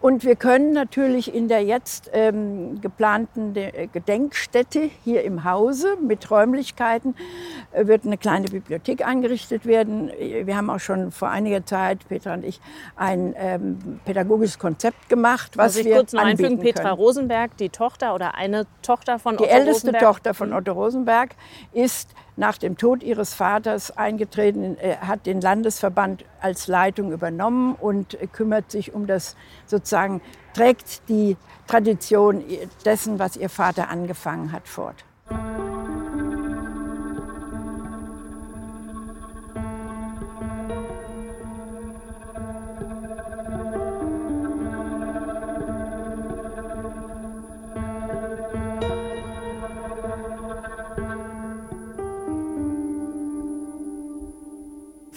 [0.00, 6.30] Und wir können natürlich in der jetzt ähm, geplanten äh, Gedenkstätte hier im Hause mit
[6.30, 7.14] Räumlichkeiten
[7.72, 10.10] äh, wird eine kleine Bibliothek eingerichtet werden.
[10.18, 12.60] Wir haben auch schon vor einiger Zeit, Petra und ich,
[12.96, 16.94] ein ähm, pädagogisches Konzept gemacht, was also ich wir kurz noch einfügen, Petra können.
[16.94, 19.64] Rosenberg, die Tochter oder eine Tochter von die Otto Rosenberg.
[19.64, 21.30] Die älteste Tochter von Otto Rosenberg
[21.72, 28.16] ist nach dem Tod ihres Vaters eingetreten, äh, hat den Landesverband als Leitung übernommen und
[28.32, 30.22] kümmert sich um das sozusagen,
[30.54, 32.42] trägt die Tradition
[32.84, 35.04] dessen, was ihr Vater angefangen hat, fort.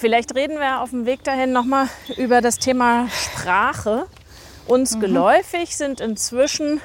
[0.03, 1.87] Vielleicht reden wir auf dem Weg dahin nochmal
[2.17, 4.05] über das Thema Sprache.
[4.67, 4.99] Uns mhm.
[4.99, 6.81] geläufig sind inzwischen,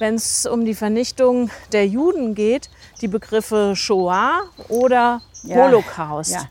[0.00, 2.68] wenn es um die Vernichtung der Juden geht,
[3.02, 5.58] die Begriffe Shoah oder ja.
[5.58, 6.32] Holocaust.
[6.32, 6.48] Ja.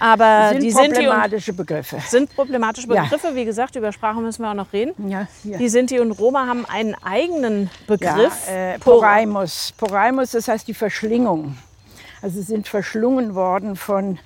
[0.00, 1.98] Aber sind die problematische Begriffe.
[2.08, 3.28] Sind problematische Begriffe.
[3.28, 3.34] Ja.
[3.34, 5.10] Wie gesagt, über Sprache müssen wir auch noch reden.
[5.10, 5.58] Ja, ja.
[5.58, 8.48] Die Sinti und Roma haben einen eigenen Begriff.
[8.48, 9.74] Ja, äh, Poraimus.
[9.76, 11.58] Poraimus, das heißt die Verschlingung.
[12.22, 14.18] Also sie sind verschlungen worden von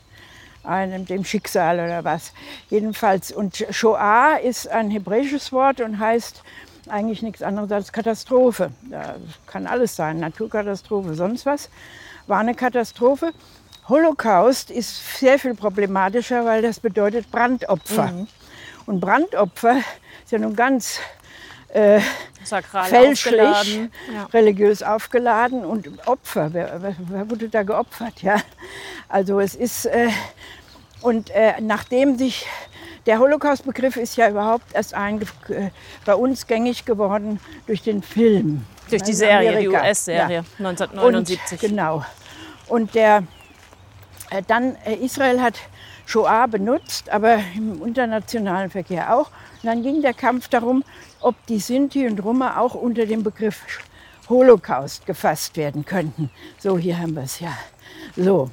[0.66, 2.32] einem dem Schicksal oder was.
[2.68, 6.42] Jedenfalls, und Shoah ist ein hebräisches Wort und heißt
[6.88, 8.70] eigentlich nichts anderes als Katastrophe.
[8.90, 11.70] Da kann alles sein, Naturkatastrophe, sonst was.
[12.26, 13.32] War eine Katastrophe.
[13.88, 18.08] Holocaust ist sehr viel problematischer, weil das bedeutet Brandopfer.
[18.08, 18.28] Mhm.
[18.86, 19.78] Und Brandopfer
[20.24, 20.98] ist ja nun ganz
[21.68, 22.00] äh,
[22.44, 23.92] fälschlich, aufgeladen.
[24.12, 24.24] Ja.
[24.32, 26.52] religiös aufgeladen und Opfer.
[26.52, 28.22] Wer, wer, wurde da geopfert?
[28.22, 28.36] Ja?
[29.08, 30.08] Also es ist äh,
[31.02, 32.46] und äh, nachdem sich
[33.06, 35.70] der Holocaust-Begriff ist ja überhaupt erst ein, äh,
[36.04, 38.64] bei uns gängig geworden durch den Film.
[38.90, 39.60] Durch die Serie, Amerika.
[39.60, 40.44] die US-Serie ja.
[40.58, 41.62] 1979.
[41.62, 42.04] Und, genau.
[42.68, 43.22] Und der,
[44.30, 45.54] äh, dann äh, Israel hat
[46.04, 49.30] Shoah benutzt, aber im internationalen Verkehr auch.
[49.62, 50.84] Und dann ging der Kampf darum,
[51.20, 53.62] ob die Sinti und Roma auch unter dem Begriff
[54.28, 56.30] Holocaust gefasst werden könnten.
[56.58, 57.56] So, hier haben wir es ja.
[58.16, 58.50] So,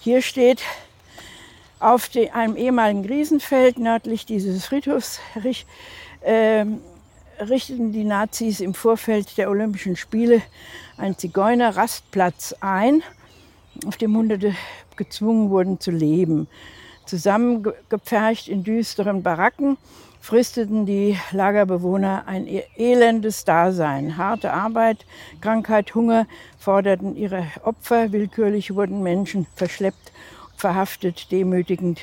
[0.00, 0.62] hier steht
[1.80, 5.20] auf die, einem ehemaligen Riesenfeld nördlich dieses Friedhofs
[6.22, 6.64] äh,
[7.40, 10.42] richteten die Nazis im Vorfeld der Olympischen Spiele
[10.96, 13.02] einen Zigeuner-Rastplatz ein,
[13.86, 14.54] auf dem Hunderte
[14.96, 16.46] gezwungen wurden zu leben.
[17.06, 19.76] Zusammengepfercht in düsteren Baracken
[20.20, 24.16] fristeten die Lagerbewohner ein e-, elendes Dasein.
[24.16, 25.04] Harte Arbeit,
[25.42, 26.26] Krankheit, Hunger
[26.58, 28.12] forderten ihre Opfer.
[28.12, 30.12] Willkürlich wurden Menschen verschleppt
[30.64, 32.00] verhaftet, demütigend.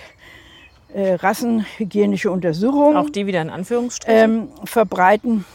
[0.94, 2.98] Äh, rassenhygienische Untersuchungen.
[2.98, 4.14] Auch die wieder in Anführungsstrichen.
[4.14, 5.46] Ähm, verbreiten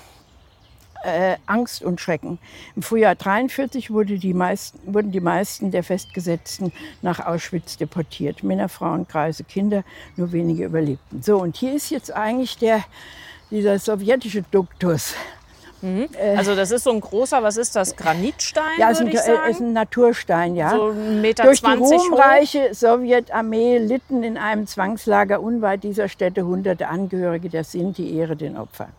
[1.04, 2.38] äh, Angst und Schrecken.
[2.74, 8.42] Im Frühjahr 1943 wurde die meisten, wurden die meisten der Festgesetzten nach Auschwitz deportiert.
[8.42, 9.84] Männer, Frauen, Kreise, Kinder,
[10.16, 11.22] nur wenige überlebten.
[11.22, 12.82] So, und hier ist jetzt eigentlich der,
[13.50, 15.14] dieser sowjetische Duktus.
[15.82, 16.08] Mhm.
[16.36, 19.50] Also das ist so ein großer, was ist das, Granitstein, Ja, ist ein, sagen?
[19.50, 20.70] ist ein Naturstein, ja.
[20.70, 22.10] So ein Meter Durch die 20 hoch.
[22.12, 28.56] ruhmreiche Sowjetarmee litten in einem Zwangslager unweit dieser Städte hunderte Angehörige der Sinti, Ehre den
[28.56, 28.92] Opfern.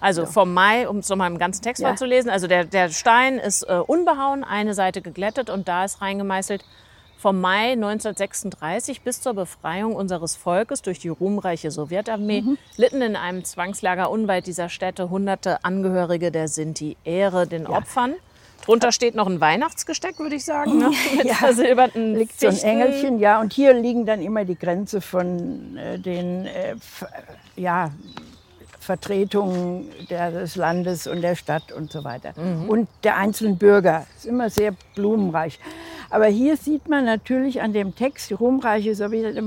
[0.00, 1.88] Also vom Mai, um es nochmal im ganzen Text Ja.
[1.88, 6.64] vorzulesen, also der, der Stein ist äh, unbehauen, eine Seite geglättet und da ist reingemeißelt,
[7.22, 12.58] vom Mai 1936 bis zur Befreiung unseres Volkes durch die ruhmreiche Sowjetarmee Mhm.
[12.76, 16.96] litten in einem Zwangslager unweit dieser Städte hunderte Angehörige der Sinti.
[17.04, 18.14] Ehre den Opfern.
[18.64, 20.90] Drunter steht noch ein Weihnachtsgesteck, würde ich sagen, ne?
[21.16, 21.34] mit Ja.
[21.34, 22.68] versilberten liegt so ein Fichten.
[22.68, 23.40] Engelchen, ja.
[23.40, 26.74] Und hier liegen dann immer die Grenze von äh, den äh,
[27.54, 27.90] ja,
[28.82, 32.34] Vertretungen des Landes und der Stadt und so weiter.
[32.68, 34.06] Und der einzelnen Bürger.
[34.16, 35.60] Ist immer sehr blumenreich.
[36.10, 38.94] Aber hier sieht man natürlich an dem Text, die ruhmreiche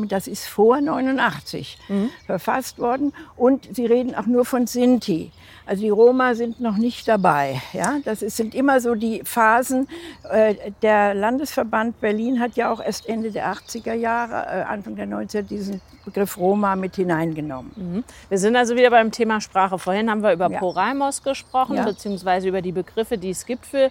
[0.08, 1.78] das ist vor 89
[2.26, 3.14] verfasst worden.
[3.36, 5.32] Und sie reden auch nur von Sinti.
[5.66, 7.62] Also die Roma sind noch nicht dabei.
[7.74, 7.98] Ja?
[8.06, 9.88] Das ist, sind immer so die Phasen.
[10.30, 15.08] Äh, Der Landesverband Berlin hat ja auch erst Ende der 80er Jahre, äh, Anfang der
[15.08, 18.04] 90er diesen Begriff Roma mit hineingenommen.
[18.30, 19.80] Wir sind also wieder beim Thema Sprache.
[19.80, 20.60] Vorhin haben wir über Ja.
[20.60, 21.84] Poraimos gesprochen, Ja.
[21.86, 23.90] beziehungsweise über die Begriffe, die es gibt für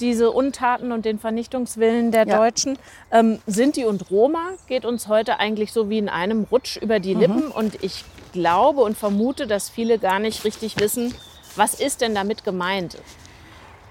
[0.00, 2.36] diese Untaten und den Vernichtungswillen der Ja.
[2.38, 2.76] Deutschen.
[3.12, 7.14] Ähm, Sinti und Roma geht uns heute eigentlich so wie in einem Rutsch über die
[7.14, 7.46] Lippen.
[7.46, 11.14] Und ich glaube und vermute, dass viele gar nicht richtig wissen,
[11.56, 12.98] was ist denn damit gemeint?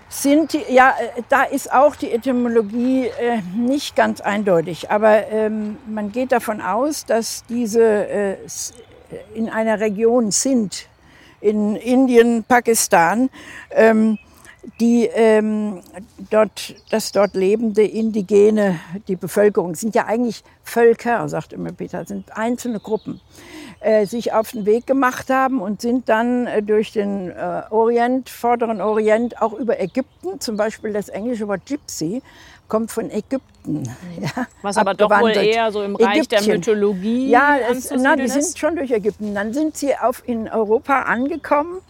[0.10, 4.92] Sinti, ja, äh, da ist auch die Etymologie äh, nicht ganz eindeutig.
[4.92, 8.74] Aber ähm, man geht davon aus, dass diese äh, s-
[9.34, 10.88] in einer Region sind,
[11.40, 13.30] in Indien, Pakistan,
[13.72, 14.20] ähm,
[14.80, 15.82] die ähm,
[16.30, 22.36] dort, das dort lebende Indigene, die Bevölkerung, sind ja eigentlich Völker, sagt immer Peter, sind
[22.38, 23.22] einzelne Gruppen,
[23.82, 28.30] äh, sich auf den Weg gemacht haben und sind dann äh, durch den äh, Orient,
[28.30, 32.22] vorderen Orient, auch über Ägypten, zum Beispiel das englische Wort Gypsy,
[32.68, 33.42] kommt von Ägypten.
[34.20, 36.58] Ja, Was aber doch wohl eher so im Reich der Ägyptchen.
[36.58, 38.34] Mythologie Ja, es, na, die ist.
[38.34, 39.36] sind schon durch Ägypten.
[39.36, 41.82] Dann sind sie auf, in Europa angekommen.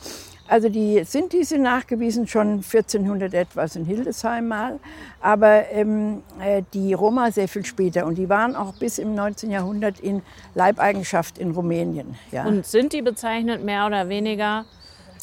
[0.52, 4.82] Also die sind diese nachgewiesen schon 1400 etwas in Hildesheim mal,
[5.22, 9.50] aber ähm, äh, die Roma sehr viel später und die waren auch bis im 19.
[9.50, 10.22] Jahrhundert in
[10.54, 12.16] Leibeigenschaft in Rumänien.
[12.34, 12.46] Ja.
[12.46, 14.66] Und Sinti bezeichnet mehr oder weniger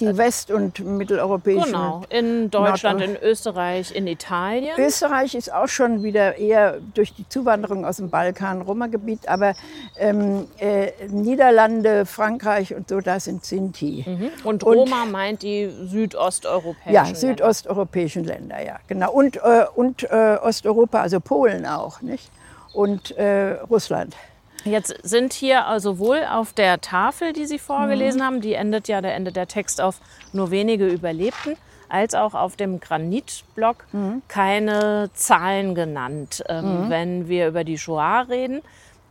[0.01, 1.65] die west- und mitteleuropäischen.
[1.73, 4.79] Genau, in Deutschland, Nord- in Österreich, in Italien.
[4.79, 9.55] Österreich ist auch schon wieder eher durch die Zuwanderung aus dem Balkan Roma-Gebiet, aber
[9.99, 14.05] ähm, äh, Niederlande, Frankreich und so, da sind Sinti.
[14.45, 17.19] Und Und- Roma meint die südosteuropäischen Ja, Länder.
[17.19, 19.13] südosteuropäischen Länder, ja, genau.
[19.13, 22.31] Und, äh, und äh, Osteuropa, also Polen auch, nicht?
[22.73, 24.15] Und äh, Russland.
[24.71, 27.59] Jetzt sind hier also sowohl auf der Tafel, die Sie Mhm.
[27.61, 30.01] vorgelesen haben, die endet ja, da endet der Text auf
[30.33, 31.57] nur wenige Überlebten,
[31.89, 34.23] als auch auf dem Granitblock Mhm.
[34.29, 36.45] keine Zahlen genannt.
[36.49, 38.61] Ähm, Wenn wir über die Shoah reden,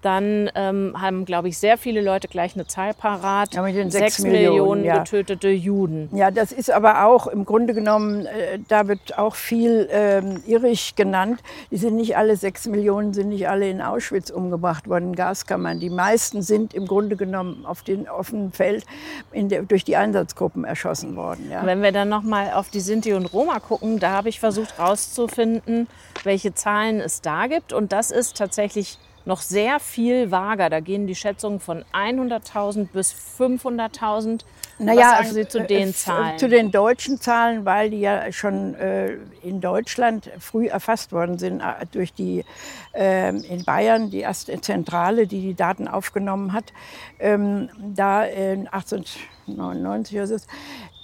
[0.01, 3.55] dann ähm, haben, glaube ich, sehr viele Leute gleich eine Zahl parat.
[3.55, 4.97] Ja, mit den Sechs sechs Millionen, Millionen ja.
[4.99, 6.09] getötete Juden.
[6.13, 10.95] Ja, das ist aber auch im Grunde genommen, äh, da wird auch viel ähm, irrig
[10.95, 11.41] genannt.
[11.71, 15.79] Die sind nicht alle, sechs Millionen sind nicht alle in Auschwitz umgebracht worden, in Gaskammern.
[15.79, 18.85] Die meisten sind im Grunde genommen auf dem offenen Feld
[19.33, 21.49] der, durch die Einsatzgruppen erschossen worden.
[21.51, 21.65] Ja.
[21.65, 24.77] Wenn wir dann noch mal auf die Sinti und Roma gucken, da habe ich versucht
[24.77, 25.87] herauszufinden,
[26.23, 27.73] welche Zahlen es da gibt.
[27.73, 30.69] Und das ist tatsächlich noch sehr viel vager.
[30.69, 34.41] Da gehen die Schätzungen von 100.000 bis 500.000.
[34.79, 36.37] Was sagen Sie zu äh, den äh, Zahlen?
[36.37, 41.61] Zu den deutschen Zahlen, weil die ja schon äh, in Deutschland früh erfasst worden sind
[41.61, 42.45] äh, durch die
[42.93, 46.73] ähm, in Bayern, die erste Zentrale, die die Daten aufgenommen hat,
[47.19, 50.37] ähm, da in 1899 oder so.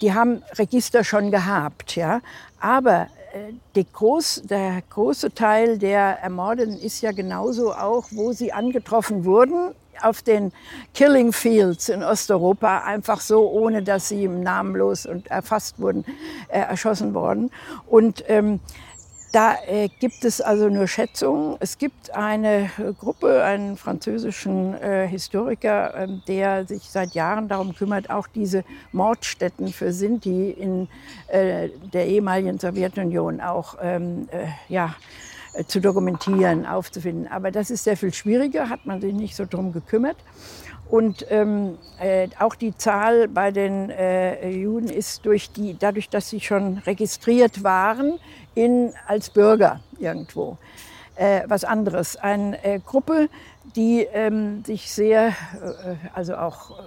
[0.02, 2.22] Die haben Register schon gehabt, ja.
[2.60, 3.23] Aber äh,
[3.94, 10.22] groß, der große Teil der Ermordeten ist ja genauso auch, wo sie angetroffen wurden, auf
[10.22, 10.52] den
[10.94, 16.04] Killing Fields in Osteuropa, einfach so, ohne dass sie namenlos und erfasst wurden,
[16.50, 17.52] äh, erschossen worden.
[17.88, 18.60] Und ähm,
[19.34, 21.58] da äh, gibt es also nur Schätzungen.
[21.60, 27.76] Es gibt eine äh, Gruppe, einen französischen äh, Historiker, ähm, der sich seit Jahren darum
[27.76, 30.88] kümmert, auch diese Mordstätten für Sinti in
[31.28, 34.96] äh, der ehemaligen Sowjetunion auch ähm, äh, ja,
[35.54, 37.28] äh, zu dokumentieren, aufzufinden.
[37.28, 40.18] Aber das ist sehr viel schwieriger, hat man sich nicht so drum gekümmert.
[40.90, 46.30] Und ähm, äh, auch die Zahl bei den äh, Juden ist durch die, dadurch, dass
[46.30, 48.20] sie schon registriert waren
[48.56, 50.58] in, als Bürger irgendwo,
[51.16, 52.16] äh, was anderes.
[52.16, 53.30] Eine äh, Gruppe,
[53.76, 55.34] die ähm, sich sehr, äh,
[56.14, 56.84] also auch äh,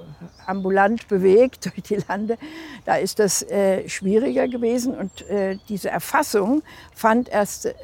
[0.47, 2.39] ambulant bewegt durch die Lande.
[2.85, 6.63] Da ist das äh, schwieriger gewesen und äh, diese Erfassung
[6.95, 7.75] fand erst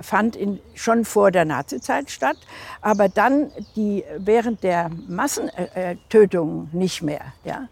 [0.00, 2.36] fand in, schon vor der Nazizeit statt,
[2.80, 7.32] aber dann die während der Massentötungen nicht mehr.
[7.44, 7.68] Ja?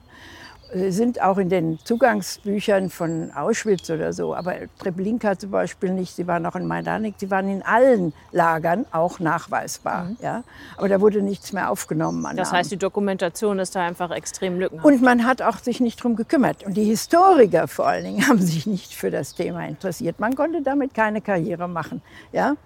[0.73, 6.27] Sind auch in den Zugangsbüchern von Auschwitz oder so, aber Treblinka zum Beispiel nicht, sie
[6.27, 10.05] waren auch in Majdanek, sie waren in allen Lagern auch nachweisbar.
[10.05, 10.17] Mhm.
[10.21, 10.45] Ja?
[10.77, 12.27] Aber da wurde nichts mehr aufgenommen.
[12.37, 14.87] das heißt, die Dokumentation ist da einfach extrem lückenhaft.
[14.87, 16.65] Und man hat auch sich nicht darum gekümmert.
[16.65, 20.19] Und die Historiker vor allen Dingen haben sich nicht für das Thema interessiert.
[20.21, 22.03] Man konnte damit keine Karriere machen.
[22.33, 22.57] Ja?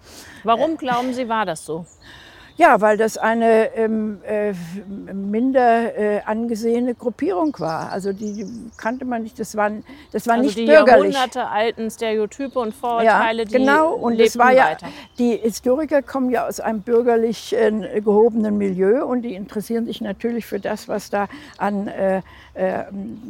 [0.44, 1.86] Warum glauben Sie, war das so?
[2.60, 4.52] Ja, weil das eine ähm, äh,
[5.14, 7.90] minder äh, angesehene Gruppierung war.
[7.90, 8.46] Also die, die,
[8.76, 9.38] kannte man nicht.
[9.38, 9.70] Das war,
[10.12, 11.14] das war also nicht die bürgerlich.
[11.14, 13.96] Jahrhundertealten Stereotype und Vorurteile, ja, genau.
[13.96, 14.76] die und es war ja
[15.18, 20.44] die Historiker kommen ja aus einem bürgerlich äh, gehobenen Milieu und die interessieren sich natürlich
[20.44, 21.90] für das, was da an
[22.60, 22.84] äh,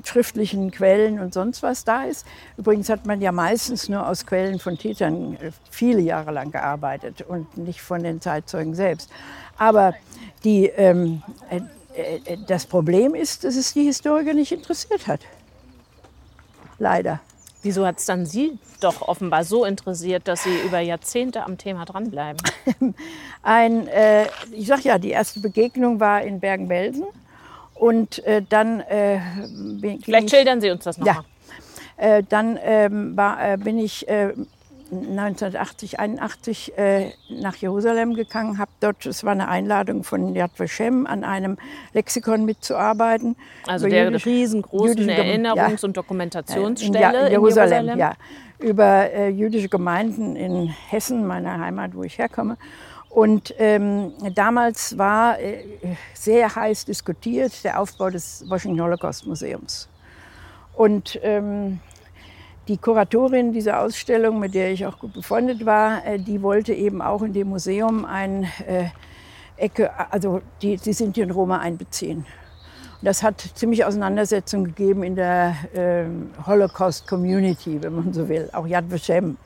[0.05, 2.27] schriftlichen Quellen und sonst was da ist.
[2.57, 7.23] Übrigens hat man ja meistens nur aus Quellen von Tätern äh, viele Jahre lang gearbeitet
[7.23, 9.09] und nicht von den Zeitzeugen selbst.
[9.57, 9.95] Aber
[10.43, 11.61] die, ähm, äh,
[12.25, 15.21] äh, das Problem ist, dass es die Historiker nicht interessiert hat.
[16.79, 17.21] Leider.
[17.63, 21.85] Wieso hat es dann Sie doch offenbar so interessiert, dass Sie über Jahrzehnte am Thema
[21.85, 22.43] dranbleiben?
[23.43, 27.05] Ein, äh, ich sag ja, die erste Begegnung war in Bergen-Belsen.
[27.81, 28.81] Und äh, dann.
[28.81, 29.21] Äh,
[30.03, 31.25] Vielleicht schildern Sie uns das nochmal.
[31.97, 32.17] Ja.
[32.19, 34.07] Äh, dann ähm, war, äh, bin ich
[34.91, 41.07] 1980, 81 äh, nach Jerusalem gegangen, habe dort, es war eine Einladung von Yad Vashem,
[41.07, 41.59] an einem
[41.93, 43.37] Lexikon mitzuarbeiten.
[43.67, 48.13] Also der jüdisch, riesengroßen Erinnerungs- ja, und Dokumentationsstelle in, Jerusalem, in Jerusalem, ja,
[48.59, 52.57] über äh, jüdische Gemeinden in Hessen, meiner Heimat, wo ich herkomme.
[53.11, 55.65] Und ähm, damals war äh,
[56.15, 59.89] sehr heiß diskutiert der Aufbau des Washington Holocaust Museums.
[60.77, 61.81] Und ähm,
[62.69, 67.03] die Kuratorin dieser Ausstellung, mit der ich auch gut befreundet war, äh, die wollte eben
[67.03, 68.85] auch in dem Museum eine äh,
[69.57, 72.19] Ecke, also die, die Sinti und Roma einbeziehen.
[72.19, 76.05] Und das hat ziemlich Auseinandersetzungen gegeben in der äh,
[76.47, 79.37] Holocaust-Community, wenn man so will, auch Yad Vashem.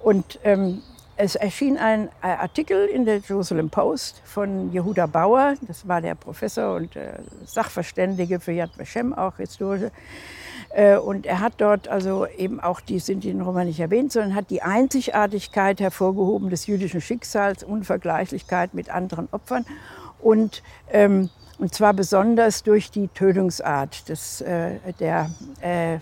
[0.00, 0.82] Und ähm,
[1.16, 6.14] es erschien ein äh, Artikel in der Jerusalem Post von Yehuda Bauer, das war der
[6.14, 7.14] Professor und äh,
[7.44, 9.90] Sachverständige für Yad Vashem, auch historische,
[10.70, 14.34] äh, und er hat dort also eben auch, die sind in Roma nicht erwähnt, sondern
[14.34, 19.64] hat die Einzigartigkeit hervorgehoben des jüdischen Schicksals, Unvergleichlichkeit mit anderen Opfern.
[20.20, 25.30] Und ähm, und zwar besonders durch die Tötungsart des, äh, der,
[25.60, 25.98] äh,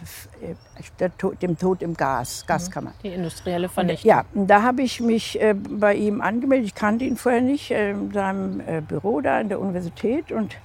[0.99, 2.47] der to dem Tod im Gas, mhm.
[2.47, 2.93] Gaskammer.
[3.03, 4.09] Die industrielle Vernichtung.
[4.09, 6.67] Ja, und da habe ich mich äh, bei ihm angemeldet.
[6.67, 10.57] Ich kannte ihn vorher nicht, äh, in seinem äh, Büro da in der Universität und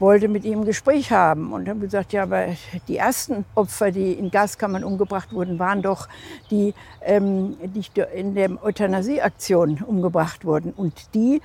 [0.00, 2.48] wollte mit ihm ein Gespräch haben und habe gesagt, ja, aber
[2.88, 6.08] die ersten Opfer, die in Gaskammern umgebracht wurden, waren doch
[6.50, 10.72] die, ähm, die in der Euthanasieaktion umgebracht wurden.
[10.72, 11.40] Und die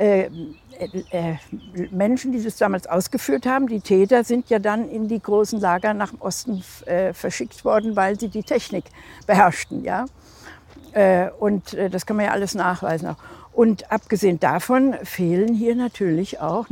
[0.00, 0.30] äh,
[1.10, 1.36] äh,
[1.90, 5.92] Menschen, die das damals ausgeführt haben, die Täter, sind ja dann in die großen Lager
[5.92, 8.84] nach dem Osten äh, verschickt worden, weil sie die Technik
[9.26, 9.84] beherrschten.
[9.84, 10.06] Ja?
[10.92, 13.10] Äh, und äh, das kann man ja alles nachweisen.
[13.10, 13.16] Auch.
[13.52, 16.68] Und abgesehen davon fehlen hier natürlich auch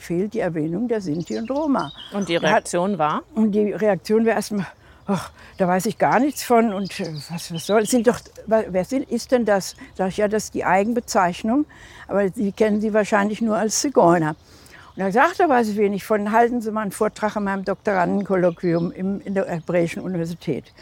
[0.00, 1.92] fehlt die Erwähnung der Sinti und Roma.
[2.12, 3.22] Und die Reaktion war?
[3.34, 4.66] Und die Reaktion wäre erstmal,
[5.12, 8.84] ach, da weiß ich gar nichts von und äh, was, was soll, sind doch, wer
[8.84, 9.76] sind, ist denn das?
[9.94, 11.66] Sag ich, ja, das ist die Eigenbezeichnung,
[12.08, 14.36] aber Sie kennen sie wahrscheinlich nur als Zigeuner.
[14.94, 17.64] Und er sagt, da weiß ich wenig von, halten Sie mal einen Vortrag in meinem
[17.64, 20.72] Doktorandenkolloquium in der Hebräischen Universität.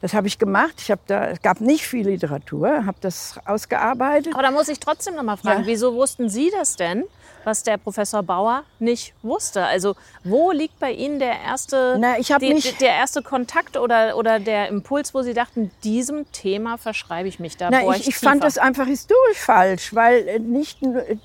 [0.00, 0.74] Das habe ich gemacht.
[0.78, 4.32] Ich habe da, es gab nicht viel Literatur, habe das ausgearbeitet.
[4.32, 5.66] Aber da muss ich trotzdem noch mal fragen, ja.
[5.66, 7.04] wieso wussten Sie das denn,
[7.44, 9.64] was der Professor Bauer nicht wusste?
[9.64, 14.16] Also wo liegt bei Ihnen der erste, Na, ich die, nicht der erste Kontakt oder,
[14.16, 17.70] oder der Impuls, wo Sie dachten, diesem Thema verschreibe ich mich da?
[17.70, 21.16] Na, ich, ich fand das einfach historisch falsch, weil äh, nicht äh,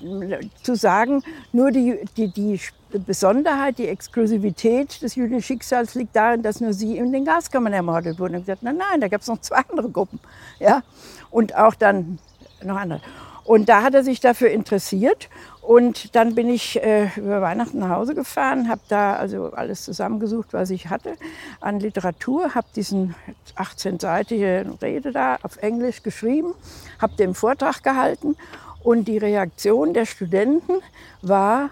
[0.62, 2.60] zu sagen, nur die, die, die
[2.98, 8.18] Besonderheit, die Exklusivität des jüdischen Schicksals liegt darin, dass nur sie in den Gaskammern ermordet
[8.18, 8.36] wurden.
[8.36, 10.20] Und gesagt, nein, nein, da gab es noch zwei andere Gruppen.
[10.60, 10.82] Ja?
[11.30, 12.18] Und auch dann
[12.62, 13.00] noch andere.
[13.44, 15.28] Und da hat er sich dafür interessiert.
[15.66, 20.52] Und dann bin ich äh, über Weihnachten nach Hause gefahren, habe da also alles zusammengesucht,
[20.52, 21.16] was ich hatte
[21.60, 23.14] an Literatur, habe diesen
[23.56, 26.52] 18-seitige Rede da auf Englisch geschrieben,
[27.00, 28.36] habe den Vortrag gehalten
[28.82, 30.74] und die Reaktion der Studenten
[31.22, 31.70] war,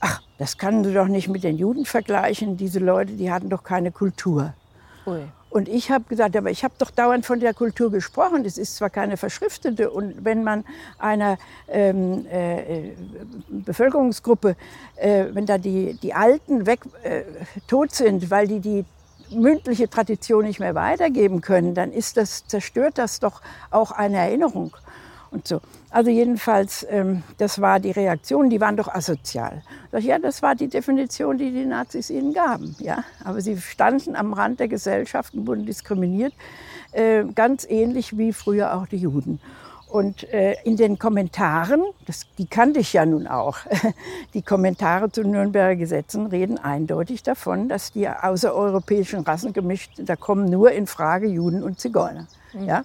[0.00, 2.56] ach, das kann du doch nicht mit den Juden vergleichen.
[2.56, 4.54] Diese Leute, die hatten doch keine Kultur.
[5.06, 5.22] Ui.
[5.50, 8.44] Und ich habe gesagt, aber ich habe doch dauernd von der Kultur gesprochen.
[8.44, 9.90] Das ist zwar keine verschriftete.
[9.90, 10.64] Und wenn man
[10.98, 11.38] einer
[11.68, 12.92] ähm, äh,
[13.48, 14.54] Bevölkerungsgruppe,
[14.96, 17.22] äh, wenn da die, die Alten weg äh,
[17.66, 18.84] tot sind, weil die die
[19.32, 24.76] mündliche Tradition nicht mehr weitergeben können, dann ist das, zerstört das doch auch eine Erinnerung
[25.30, 25.60] und so.
[25.90, 29.62] Also jedenfalls, ähm, das war die Reaktion, die waren doch asozial.
[29.92, 32.76] Sag ja, das war die Definition, die die Nazis ihnen gaben.
[32.78, 33.04] Ja?
[33.24, 36.32] Aber sie standen am Rand der Gesellschaft und wurden diskriminiert,
[36.92, 39.40] äh, ganz ähnlich wie früher auch die Juden.
[39.88, 43.58] Und äh, in den Kommentaren, das, die kannte ich ja nun auch,
[44.34, 50.44] die Kommentare zu Nürnberger Gesetzen reden eindeutig davon, dass die außereuropäischen Rassen gemischt, da kommen
[50.44, 52.28] nur in Frage Juden und Zigeuner.
[52.52, 52.64] Mhm.
[52.64, 52.84] Ja?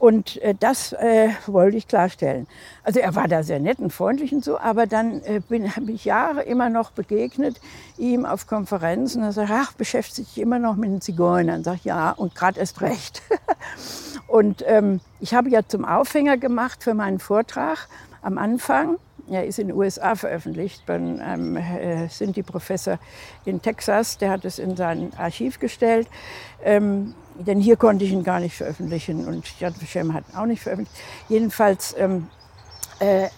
[0.00, 2.46] Und äh, das äh, wollte ich klarstellen.
[2.82, 5.42] Also er war da sehr nett und freundlich und so, aber dann äh,
[5.76, 7.60] habe ich Jahre immer noch begegnet
[7.98, 9.22] ihm auf Konferenzen.
[9.22, 11.62] Er sagt, ach, beschäftigt sich immer noch mit den Zigeunern.
[11.64, 13.20] Sag ja, und gerade erst recht.
[14.26, 17.86] und ähm, ich habe ja zum Aufhänger gemacht für meinen Vortrag
[18.22, 18.96] am Anfang.
[19.30, 22.98] Er ist in den USA veröffentlicht bei einem äh, Sinti-Professor
[23.44, 24.16] in Texas.
[24.16, 26.08] Der hat es in sein Archiv gestellt.
[26.64, 30.46] Ähm, denn hier konnte ich ihn gar nicht veröffentlichen und Yad Vashem hat ihn auch
[30.46, 31.00] nicht veröffentlicht.
[31.28, 32.28] Jedenfalls, ähm,
[32.98, 33.28] äh,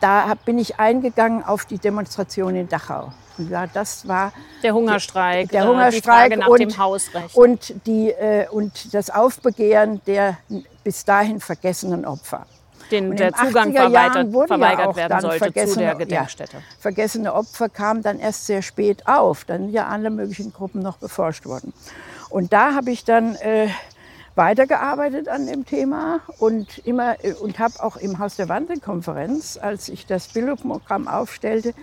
[0.00, 3.12] da bin ich eingegangen auf die Demonstration in Dachau.
[3.38, 4.32] Und ja, das war
[4.62, 7.34] der Hungerstreik, der, der Hungerstreik die nach und, dem Hausrecht.
[7.34, 10.38] Und, die, äh, und das Aufbegehren der
[10.84, 12.46] bis dahin vergessenen Opfer.
[12.90, 16.58] Den der Zugang verweigert, verweigert ja werden sollte zu der Gedenkstätte.
[16.58, 19.44] Ja, vergessene Opfer kamen dann erst sehr spät auf.
[19.44, 21.72] Dann sind ja alle möglichen Gruppen noch beforscht worden.
[22.32, 23.68] Und da habe ich dann äh,
[24.36, 29.90] weitergearbeitet an dem Thema und immer äh, und habe auch im Haus der Wandelkonferenz, als
[29.90, 31.74] ich das Bildungsprogramm aufstellte,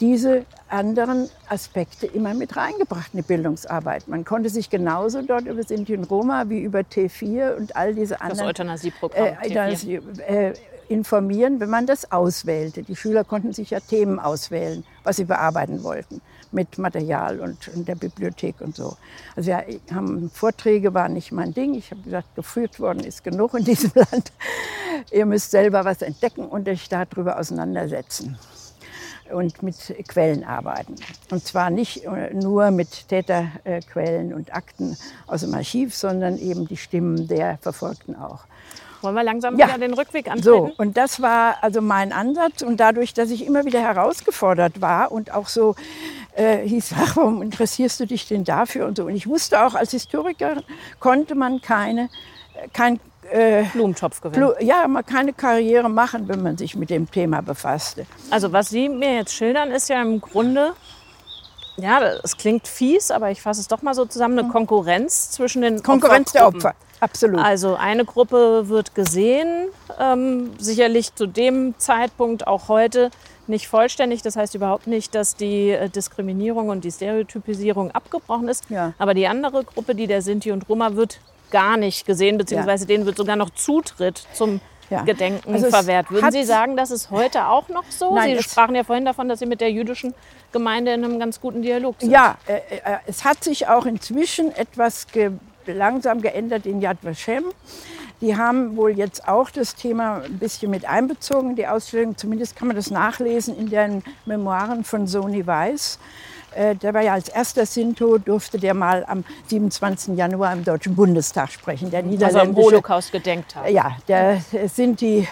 [0.00, 4.08] diese anderen Aspekte immer mit reingebracht in die Bildungsarbeit.
[4.08, 8.22] Man konnte sich genauso dort über Sinti und Roma wie über T4 und all diese
[8.22, 10.54] anderen das Euthanasieprogramm äh, äh,
[10.88, 12.82] informieren, wenn man das auswählte.
[12.82, 16.22] Die Schüler konnten sich ja Themen auswählen, was sie bearbeiten wollten
[16.52, 18.96] mit Material und in der Bibliothek und so.
[19.36, 21.74] Also ja, haben, Vorträge waren nicht mein Ding.
[21.74, 24.32] Ich habe gesagt, geführt worden ist genug in diesem Land.
[25.10, 28.38] Ihr müsst selber was entdecken und euch darüber auseinandersetzen
[29.32, 29.76] und mit
[30.08, 30.96] Quellen arbeiten.
[31.30, 34.96] Und zwar nicht äh, nur mit Täterquellen und Akten
[35.26, 38.44] aus dem Archiv, sondern eben die Stimmen der Verfolgten auch.
[39.02, 39.68] Wollen wir langsam ja.
[39.68, 40.42] wieder den Rückweg antreten?
[40.42, 42.62] So, und das war also mein Ansatz.
[42.62, 45.74] Und dadurch, dass ich immer wieder herausgefordert war und auch so
[46.34, 49.04] äh, hieß, ach, warum interessierst du dich denn dafür und so.
[49.04, 50.62] Und ich wusste auch, als Historiker
[50.98, 52.08] konnte man keine,
[52.72, 54.52] kein äh, Blumentopf gewinnen.
[54.60, 58.06] ja, man keine Karriere machen, wenn man sich mit dem Thema befasste.
[58.30, 60.72] Also was Sie mir jetzt schildern, ist ja im Grunde,
[61.82, 65.62] ja, es klingt fies, aber ich fasse es doch mal so zusammen, eine Konkurrenz zwischen
[65.62, 66.74] den Konkurrenz der Opfer.
[67.00, 67.40] Absolut.
[67.40, 69.68] Also eine Gruppe wird gesehen,
[69.98, 73.10] ähm, sicherlich zu dem Zeitpunkt auch heute
[73.46, 74.22] nicht vollständig.
[74.22, 78.68] Das heißt überhaupt nicht, dass die äh, Diskriminierung und die Stereotypisierung abgebrochen ist.
[78.68, 78.92] Ja.
[78.98, 81.20] Aber die andere Gruppe, die der Sinti und Roma, wird
[81.50, 82.88] gar nicht gesehen, beziehungsweise ja.
[82.88, 84.60] denen wird sogar noch Zutritt zum
[84.90, 85.02] ja.
[85.02, 86.10] Gedenken also verwehrt.
[86.10, 88.14] Würden Sie sagen, das ist heute auch noch so?
[88.14, 90.14] Nein, Sie sprachen ja vorhin davon, dass Sie mit der jüdischen
[90.52, 92.10] Gemeinde in einem ganz guten Dialog sind.
[92.10, 95.32] Ja, äh, äh, es hat sich auch inzwischen etwas ge
[95.66, 97.44] langsam geändert in Yad Vashem.
[98.20, 102.16] Die haben wohl jetzt auch das Thema ein bisschen mit einbezogen, die Ausstellung.
[102.18, 105.98] Zumindest kann man das nachlesen in den Memoiren von Sony Weiss.
[106.54, 110.16] Äh, der war ja als erster Sinto, durfte der mal am 27.
[110.16, 111.90] Januar im Deutschen Bundestag sprechen.
[111.90, 113.68] Der also am Holocaust gedenkt hat.
[113.70, 114.40] Ja, der
[114.72, 115.28] Sinti,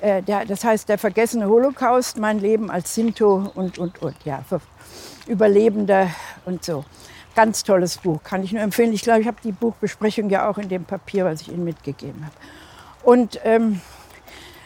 [0.00, 4.42] äh, der, das heißt der vergessene Holocaust, mein Leben als Sinto und, und, und, ja,
[5.26, 6.10] Überlebender
[6.44, 6.84] und so.
[7.34, 8.92] Ganz tolles Buch, kann ich nur empfehlen.
[8.92, 12.24] Ich glaube, ich habe die Buchbesprechung ja auch in dem Papier, was ich Ihnen mitgegeben
[12.24, 12.34] habe.
[13.04, 13.80] Und ähm,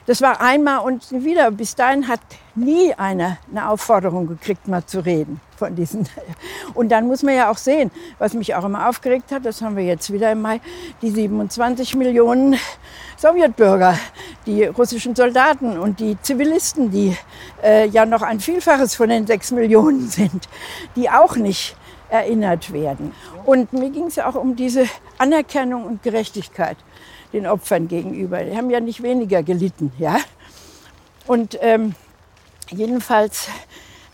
[0.07, 1.51] das war einmal und wieder.
[1.51, 2.21] Bis dahin hat
[2.55, 6.09] nie einer eine Aufforderung gekriegt, mal zu reden von diesen.
[6.75, 9.77] Und dann muss man ja auch sehen, was mich auch immer aufgeregt hat, das haben
[9.77, 10.61] wir jetzt wieder im Mai,
[11.03, 12.57] die 27 Millionen
[13.17, 13.97] Sowjetbürger,
[14.47, 17.17] die russischen Soldaten und die Zivilisten, die
[17.63, 20.49] äh, ja noch ein Vielfaches von den 6 Millionen sind,
[20.97, 21.77] die auch nicht
[22.09, 23.15] erinnert werden.
[23.47, 24.87] Und mir ging es ja auch um diese
[25.19, 26.77] Anerkennung und Gerechtigkeit
[27.33, 28.43] den Opfern gegenüber.
[28.43, 30.17] Die haben ja nicht weniger gelitten, ja.
[31.27, 31.95] Und ähm,
[32.71, 33.49] jedenfalls,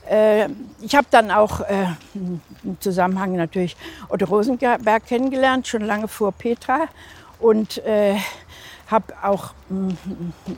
[0.09, 0.49] äh,
[0.81, 2.41] ich habe dann auch äh, im
[2.81, 3.77] Zusammenhang natürlich
[4.09, 6.89] Otto Rosenberg kennengelernt, schon lange vor Petra.
[7.41, 8.17] Und äh,
[8.89, 9.95] habe auch mh,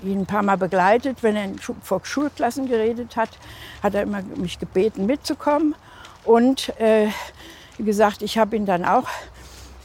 [0.05, 1.23] ihn ein paar Mal begleitet.
[1.23, 1.49] Wenn er
[1.83, 3.31] vor Schulklassen geredet hat,
[3.83, 5.75] hat er immer mich gebeten, mitzukommen.
[6.25, 7.09] Und äh,
[7.77, 9.09] wie gesagt, ich habe ihn dann auch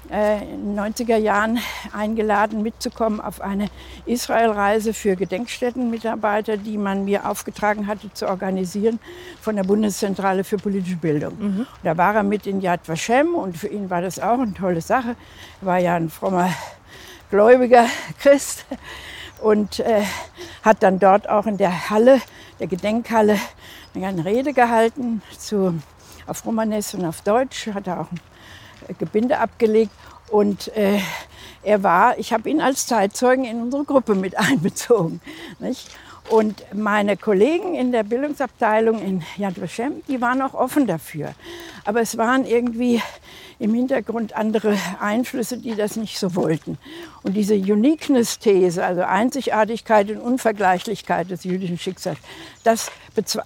[0.10, 1.60] in den 90er Jahren
[1.92, 3.70] eingeladen, mitzukommen auf eine
[4.06, 9.00] Israelreise für Gedenkstättenmitarbeiter, die man mir aufgetragen hatte zu organisieren
[9.42, 11.34] von der Bundeszentrale für politische Bildung.
[11.40, 11.68] Mhm.
[11.84, 14.82] Da war er mit in Yad Vashem und für ihn war das auch eine tolle
[14.82, 15.16] Sache.
[15.62, 16.50] Er war ja ein frommer,
[17.32, 17.88] gläubiger
[18.20, 18.66] Christ
[19.42, 20.04] und äh,
[20.62, 22.22] hat dann dort auch in der Halle,
[22.60, 23.40] der Gedenkhalle,
[23.96, 25.80] eine Rede gehalten zu,
[26.28, 28.20] auf Romanes und auf Deutsch, hat er auch ein
[28.94, 29.92] Gebinde abgelegt.
[30.30, 31.00] Und äh,
[31.64, 35.22] er war, ich habe ihn als Zeitzeugen in unsere Gruppe mit einbezogen.
[35.60, 35.90] Nicht?
[36.30, 41.36] Und meine Kollegen in der Bildungsabteilung in Yad Vashem, die waren auch offen dafür.
[41.84, 43.00] Aber es waren irgendwie
[43.60, 46.78] im Hintergrund andere Einflüsse, die das nicht so wollten.
[47.22, 52.18] Und diese Uniqueness-These, also Einzigartigkeit und Unvergleichlichkeit des jüdischen Schicksals,
[52.64, 52.92] das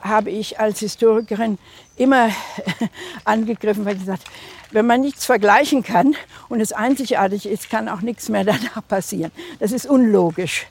[0.02, 1.58] habe ich als Historikerin
[1.96, 2.30] immer
[3.26, 4.24] angegriffen, weil ich gesagt
[4.72, 6.16] wenn man nichts vergleichen kann
[6.48, 9.32] und es einzigartig ist, kann auch nichts mehr danach passieren.
[9.60, 10.68] Das ist unlogisch.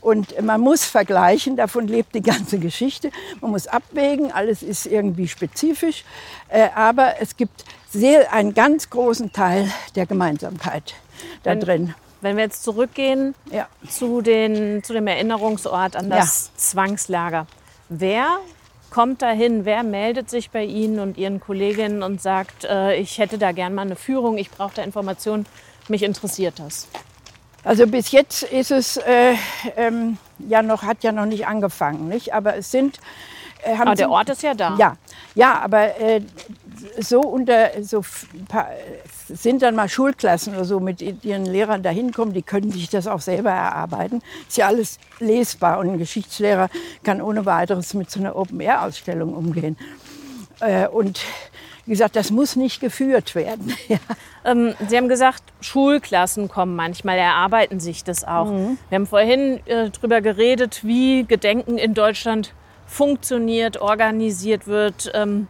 [0.00, 3.10] Und man muss vergleichen, davon lebt die ganze Geschichte.
[3.40, 6.04] Man muss abwägen, alles ist irgendwie spezifisch.
[6.48, 10.94] Äh, aber es gibt sehr, einen ganz großen Teil der Gemeinsamkeit
[11.42, 11.94] da wenn, drin.
[12.20, 13.68] Wenn wir jetzt zurückgehen ja.
[13.88, 16.58] zu, den, zu dem Erinnerungsort an das ja.
[16.58, 17.46] Zwangslager.
[17.88, 18.38] Wer
[18.90, 19.64] kommt dahin?
[19.64, 23.74] Wer meldet sich bei Ihnen und Ihren Kolleginnen und sagt, äh, ich hätte da gern
[23.74, 25.46] mal eine Führung, ich brauche da Informationen,
[25.88, 26.88] mich interessiert das?
[27.64, 29.34] Also bis jetzt ist es äh,
[29.76, 32.34] ähm, ja noch, hat ja noch nicht angefangen, nicht?
[32.34, 33.00] Aber es sind.
[33.62, 34.76] Äh, aber der Ort ist ja da.
[34.78, 34.96] Ja,
[35.34, 36.20] ja, aber äh,
[37.00, 38.02] so unter so
[39.28, 43.06] sind dann mal Schulklassen oder so mit ihren Lehrern dahin kommen, die können sich das
[43.06, 44.22] auch selber erarbeiten.
[44.48, 46.68] Ist ja alles lesbar und ein Geschichtslehrer
[47.02, 49.76] kann ohne weiteres mit so einer Open-Air-Ausstellung umgehen.
[50.60, 51.20] Äh, und
[51.84, 53.72] wie gesagt, das muss nicht geführt werden.
[53.88, 53.98] ja.
[54.44, 58.50] ähm, Sie haben gesagt, Schulklassen kommen manchmal, erarbeiten sich das auch.
[58.50, 58.78] Mhm.
[58.88, 62.52] Wir haben vorhin äh, darüber geredet, wie Gedenken in Deutschland
[62.86, 65.10] funktioniert, organisiert wird.
[65.14, 65.48] Ähm, ähm,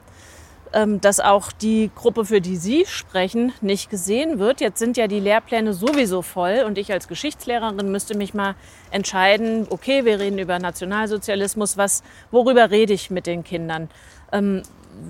[1.00, 4.60] dass auch die Gruppe, für die Sie sprechen, nicht gesehen wird.
[4.60, 8.54] Jetzt sind ja die Lehrpläne sowieso voll und ich als Geschichtslehrerin müsste mich mal
[8.90, 13.88] entscheiden, okay, wir reden über Nationalsozialismus, was, worüber rede ich mit den Kindern?
[14.32, 14.62] Ähm,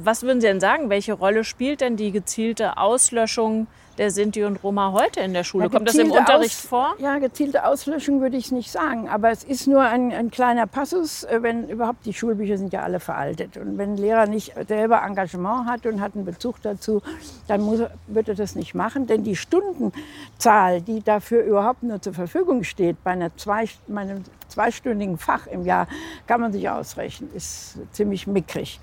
[0.05, 0.91] was würden Sie denn sagen?
[0.91, 3.67] Welche Rolle spielt denn die gezielte Auslöschung
[3.99, 5.65] der Sinti und Roma heute in der Schule?
[5.65, 6.95] Ja, Kommt das im Unterricht Aus, vor?
[6.99, 9.09] Ja, gezielte Auslöschung würde ich es nicht sagen.
[9.09, 12.83] Aber es ist nur ein, ein, kleiner Passus, äh, wenn überhaupt die Schulbücher sind ja
[12.83, 13.57] alle veraltet.
[13.57, 17.03] Und wenn ein Lehrer nicht selber Engagement hat und hat einen Bezug dazu,
[17.49, 19.07] dann muss, wird er das nicht machen.
[19.07, 25.19] Denn die Stundenzahl, die dafür überhaupt nur zur Verfügung steht, bei einer zwei, meinem zweistündigen
[25.19, 25.87] Fach im Jahr,
[26.27, 28.81] kann man sich ausrechnen, ist ziemlich mickrig.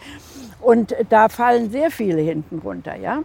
[0.61, 2.95] Und da fallen sehr viele hinten runter.
[2.95, 3.24] Ja?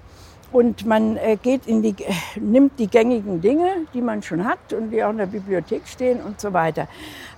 [0.53, 1.95] Und man äh, geht in die,
[2.41, 6.20] nimmt die gängigen Dinge, die man schon hat und die auch in der Bibliothek stehen
[6.20, 6.88] und so weiter.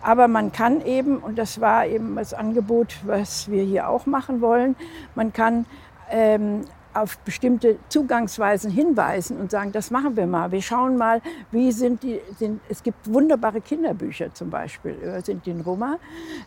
[0.00, 4.40] Aber man kann eben, und das war eben das Angebot, was wir hier auch machen
[4.40, 4.76] wollen,
[5.14, 5.66] man kann
[6.10, 6.62] ähm,
[6.94, 10.52] auf bestimmte Zugangsweisen hinweisen und sagen, das machen wir mal.
[10.52, 11.20] Wir schauen mal,
[11.50, 15.98] wie sind die, sind, es gibt wunderbare Kinderbücher zum Beispiel, sind in Roma,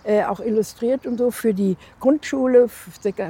[0.04, 2.70] äh, auch illustriert und so für die Grundschule,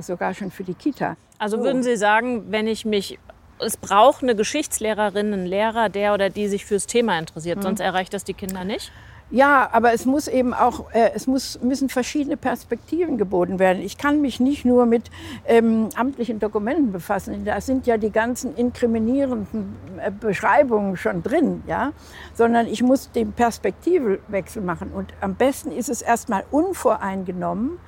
[0.02, 1.16] sogar schon für die Kita.
[1.38, 3.20] Also würden Sie sagen, wenn ich mich
[3.60, 7.64] es braucht eine Geschichtslehrerin, einen Lehrer, der oder die sich fürs Thema interessiert, mhm.
[7.64, 8.92] sonst erreicht das die Kinder nicht?
[9.32, 13.82] Ja, aber es muss eben auch, äh, es muss, müssen verschiedene Perspektiven geboten werden.
[13.82, 15.10] Ich kann mich nicht nur mit
[15.48, 17.44] ähm, amtlichen Dokumenten befassen.
[17.44, 21.92] Da sind ja die ganzen inkriminierenden äh, Beschreibungen schon drin, ja,
[22.36, 24.92] sondern ich muss den Perspektivwechsel machen.
[24.94, 27.80] Und am besten ist es erstmal unvoreingenommen,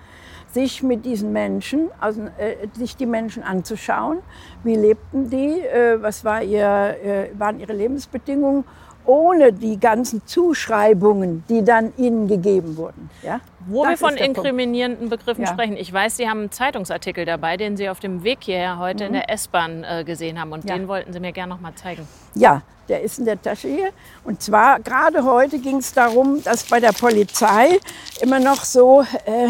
[0.51, 4.19] sich mit diesen Menschen, also, äh, sich die Menschen anzuschauen.
[4.63, 5.61] Wie lebten die?
[5.61, 8.63] Äh, was war ihr, äh, waren ihre Lebensbedingungen?
[9.07, 13.09] Ohne die ganzen Zuschreibungen, die dann ihnen gegeben wurden.
[13.23, 13.39] Ja?
[13.65, 15.47] Wo das wir von inkriminierenden Begriffen ja.
[15.47, 15.75] sprechen.
[15.77, 19.07] Ich weiß, Sie haben einen Zeitungsartikel dabei, den Sie auf dem Weg hierher heute mhm.
[19.07, 20.51] in der S-Bahn äh, gesehen haben.
[20.51, 20.77] Und ja.
[20.77, 22.07] den wollten Sie mir gerne noch mal zeigen.
[22.35, 23.89] Ja, der ist in der Tasche hier.
[24.23, 27.79] Und zwar gerade heute ging es darum, dass bei der Polizei
[28.21, 29.49] immer noch so, äh,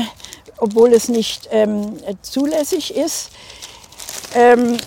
[0.57, 3.31] obwohl es nicht ähm, zulässig ist,
[4.35, 4.77] ähm,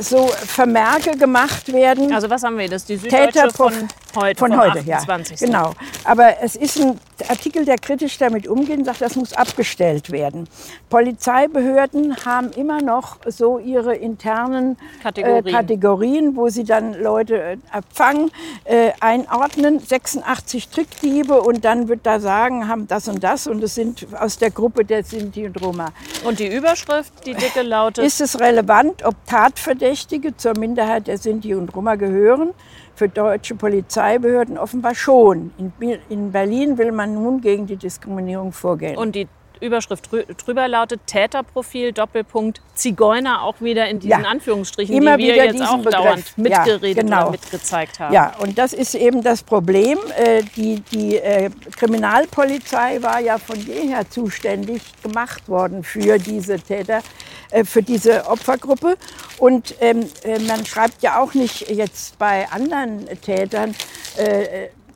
[0.00, 2.12] so Vermerke gemacht werden.
[2.12, 2.68] Also was haben wir?
[2.68, 3.72] Das ist die Süddeutsche von
[4.20, 5.00] heute, von heute, ja.
[5.38, 5.72] Genau.
[6.04, 6.98] Aber es ist ein
[7.28, 10.48] Artikel, der kritisch damit umgeht, sagt, das muss abgestellt werden.
[10.88, 17.56] Polizeibehörden haben immer noch so ihre internen Kategorien, äh, Kategorien wo sie dann Leute äh,
[17.70, 18.30] abfangen,
[18.64, 19.78] äh, einordnen.
[19.80, 24.38] 86 Trickdiebe und dann wird da sagen, haben das und das und es sind aus
[24.38, 25.88] der Gruppe der Sinti und Roma.
[26.24, 28.04] Und die Überschrift, die dicke lautet?
[28.04, 32.50] Ist es relevant, ob Tatverdächtige zur Minderheit der Sinti und Roma gehören?
[32.98, 35.52] Für deutsche Polizeibehörden offenbar schon.
[35.56, 35.72] In,
[36.08, 38.96] in Berlin will man nun gegen die Diskriminierung vorgehen.
[38.96, 39.28] Und die
[39.60, 40.08] Überschrift
[40.46, 44.28] drüber lautet Täterprofil Doppelpunkt Zigeuner auch wieder in diesen ja.
[44.28, 45.94] Anführungsstrichen, Immer die wir jetzt auch Begriff.
[45.94, 47.22] dauernd mitgeredet ja, genau.
[47.22, 48.14] oder mitgezeigt haben.
[48.14, 49.98] Ja, und das ist eben das Problem.
[50.16, 57.02] Äh, die, die äh, Kriminalpolizei war ja von jeher zuständig gemacht worden für diese Täter,
[57.50, 58.96] äh, für diese Opfergruppe.
[59.38, 60.06] Und ähm,
[60.46, 63.74] man schreibt ja auch nicht jetzt bei anderen Tätern,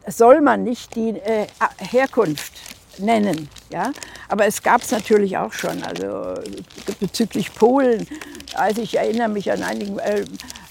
[0.09, 1.15] soll man nicht die
[1.79, 2.53] Herkunft
[2.99, 3.49] nennen.
[3.71, 3.93] Ja?
[4.29, 5.83] Aber es gab es natürlich auch schon.
[5.83, 6.35] Also
[7.01, 8.07] bezüglich Polen,
[8.55, 10.25] also ich erinnere mich an einigen äh,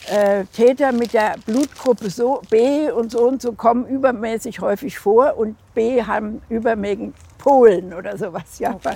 [0.09, 5.37] äh, Täter mit der Blutgruppe so B und so und so kommen übermäßig häufig vor
[5.37, 8.59] und B haben übermäßig Polen oder sowas.
[8.59, 8.75] Ja?
[8.75, 8.95] Okay.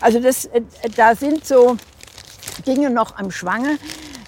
[0.00, 0.62] Also das, äh,
[0.96, 1.76] da sind so
[2.66, 3.78] Dinge noch am Schwange,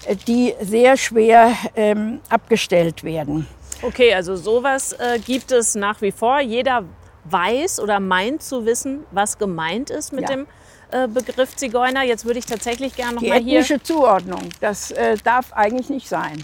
[0.05, 3.47] äh, die sehr schwer ähm, abgestellt werden.
[3.81, 6.39] Okay, also sowas äh, gibt es nach wie vor.
[6.39, 6.85] Jeder
[7.25, 10.35] weiß oder meint zu wissen, was gemeint ist mit ja.
[10.35, 10.47] dem
[10.91, 12.03] äh, Begriff Zigeuner.
[12.03, 13.59] Jetzt würde ich tatsächlich gerne noch Die mal hier...
[13.59, 16.43] ethnische Zuordnung, das äh, darf eigentlich nicht sein.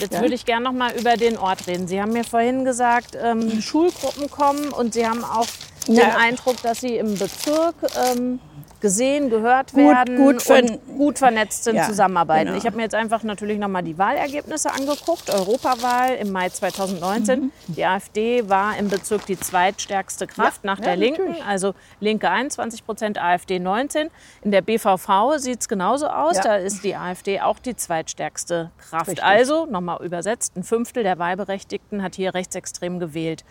[0.00, 0.20] Jetzt ja?
[0.20, 1.86] würde ich gerne noch mal über den Ort reden.
[1.86, 5.46] Sie haben mir vorhin gesagt, ähm, Schulgruppen kommen und Sie haben auch
[5.86, 6.16] den ja.
[6.16, 7.74] Eindruck, dass Sie im Bezirk
[8.12, 8.38] ähm,
[8.82, 12.48] gesehen, gehört gut, werden gut und gut vernetzt sind, ja, zusammenarbeiten.
[12.48, 12.58] Genau.
[12.58, 15.30] Ich habe mir jetzt einfach natürlich nochmal die Wahlergebnisse angeguckt.
[15.30, 17.40] Europawahl im Mai 2019.
[17.40, 17.52] Mhm.
[17.68, 21.22] Die AfD war im Bezirk die zweitstärkste Kraft ja, nach der Linken.
[21.22, 21.46] Natürlich.
[21.46, 24.10] Also Linke 21 Prozent, AfD 19.
[24.42, 26.38] In der BVV sieht es genauso aus.
[26.40, 29.08] Da ist die AfD auch die zweitstärkste Kraft.
[29.08, 29.24] Richtig.
[29.24, 33.44] Also, nochmal übersetzt, ein Fünftel der Wahlberechtigten hat hier rechtsextrem gewählt.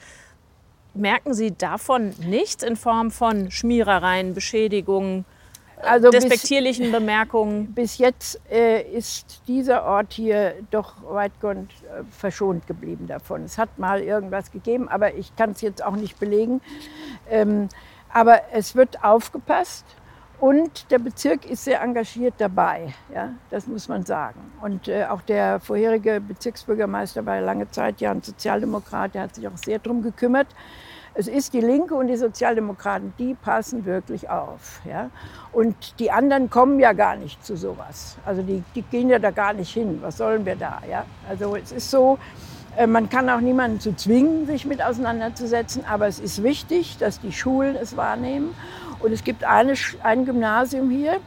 [0.94, 5.26] Merken Sie davon nichts in Form von Schmierereien, Beschädigungen,
[5.82, 7.74] also despektierlichen bis, Bemerkungen?
[7.74, 13.44] Bis jetzt äh, ist dieser Ort hier doch weitgehend äh, verschont geblieben davon.
[13.44, 16.62] Es hat mal irgendwas gegeben, aber ich kann es jetzt auch nicht belegen.
[17.30, 17.70] Ähm,
[18.14, 19.86] aber es wird aufgepasst
[20.42, 22.96] und der Bezirk ist sehr engagiert dabei.
[23.14, 24.40] Ja, das muss man sagen.
[24.60, 29.48] Und äh, auch der vorherige Bezirksbürgermeister war lange Zeit ja ein Sozialdemokrat, der hat sich
[29.48, 30.48] auch sehr darum gekümmert.
[31.14, 34.82] Es ist die Linke und die Sozialdemokraten, die passen wirklich auf.
[34.84, 35.12] Ja?
[35.52, 38.18] Und die anderen kommen ja gar nicht zu sowas.
[38.26, 40.00] Also die, die gehen ja da gar nicht hin.
[40.02, 40.82] Was sollen wir da?
[40.90, 41.06] Ja?
[41.30, 42.18] Also es ist so,
[42.78, 47.20] äh, man kann auch niemanden zu zwingen, sich mit auseinanderzusetzen, aber es ist wichtig, dass
[47.20, 48.56] die Schulen es wahrnehmen.
[49.04, 49.74] Und es gibt eine,
[50.04, 51.20] ein Gymnasium hier,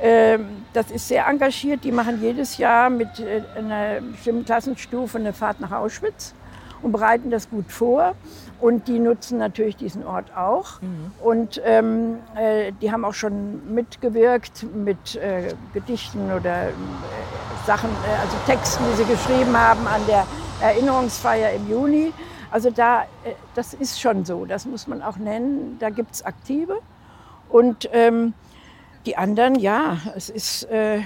[0.00, 1.84] ähm, das ist sehr engagiert.
[1.84, 6.34] Die machen jedes Jahr mit äh, einer bestimmten Klassenstufe eine Fahrt nach Auschwitz
[6.82, 8.14] und bereiten das gut vor.
[8.60, 10.80] Und die nutzen natürlich diesen Ort auch.
[10.80, 11.12] Mhm.
[11.22, 16.72] Und ähm, äh, die haben auch schon mitgewirkt mit äh, Gedichten oder äh,
[17.66, 20.26] Sachen, äh, also Texten, die sie geschrieben haben an der
[20.60, 22.12] Erinnerungsfeier im Juni.
[22.50, 25.76] Also da, äh, das ist schon so, das muss man auch nennen.
[25.78, 26.78] Da gibt es Aktive.
[27.52, 28.34] Und ähm,
[29.04, 31.00] die anderen, ja, es ist äh,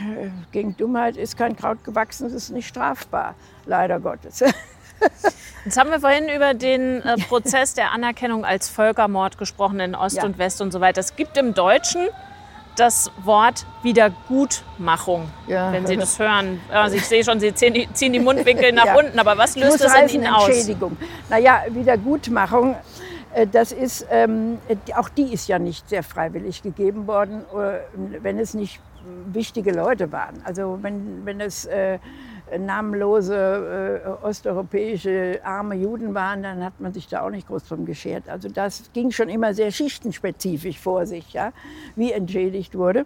[0.53, 3.35] gegen Dummheit ist kein Kraut gewachsen, es ist nicht strafbar,
[3.67, 4.41] leider Gottes.
[5.65, 10.19] Jetzt haben wir vorhin über den äh, Prozess der Anerkennung als Völkermord gesprochen in Ost
[10.19, 10.25] ja.
[10.25, 11.01] und West und so weiter.
[11.01, 12.09] Es gibt im Deutschen
[12.77, 15.73] das Wort Wiedergutmachung, ja.
[15.73, 16.61] wenn Sie das hören.
[16.71, 18.99] Also ich sehe schon, Sie ziehen die, ziehen die Mundwinkel nach ja.
[18.99, 20.49] unten, aber was löst das in Ihnen aus?
[20.49, 20.97] Entschädigung.
[21.29, 22.77] Naja, Wiedergutmachung,
[23.51, 24.59] das ist, ähm,
[24.95, 27.81] auch die ist ja nicht sehr freiwillig gegeben worden, äh,
[28.23, 28.81] wenn es nicht
[29.27, 30.41] wichtige Leute waren.
[30.45, 31.67] Also wenn, wenn es...
[31.67, 31.99] Äh,
[32.59, 37.85] namenlose äh, osteuropäische arme Juden waren, dann hat man sich da auch nicht groß drum
[37.87, 38.29] geschert.
[38.29, 41.53] Also das ging schon immer sehr schichtenspezifisch vor sich, ja,
[41.97, 43.05] wie entschädigt wurde.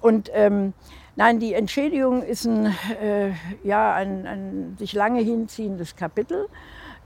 [0.00, 0.74] Und ähm,
[1.16, 2.66] nein, die Entschädigung ist ein,
[3.02, 3.32] äh,
[3.64, 6.46] ja, ein, ein sich lange hinziehendes Kapitel.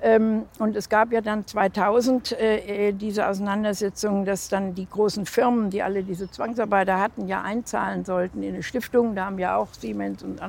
[0.02, 5.26] Ähm, und es gab ja dann 2000 äh, äh, diese Auseinandersetzung, dass dann die großen
[5.26, 9.14] Firmen, die alle diese Zwangsarbeiter hatten, ja einzahlen sollten in eine Stiftung.
[9.14, 10.40] Da haben ja auch Siemens und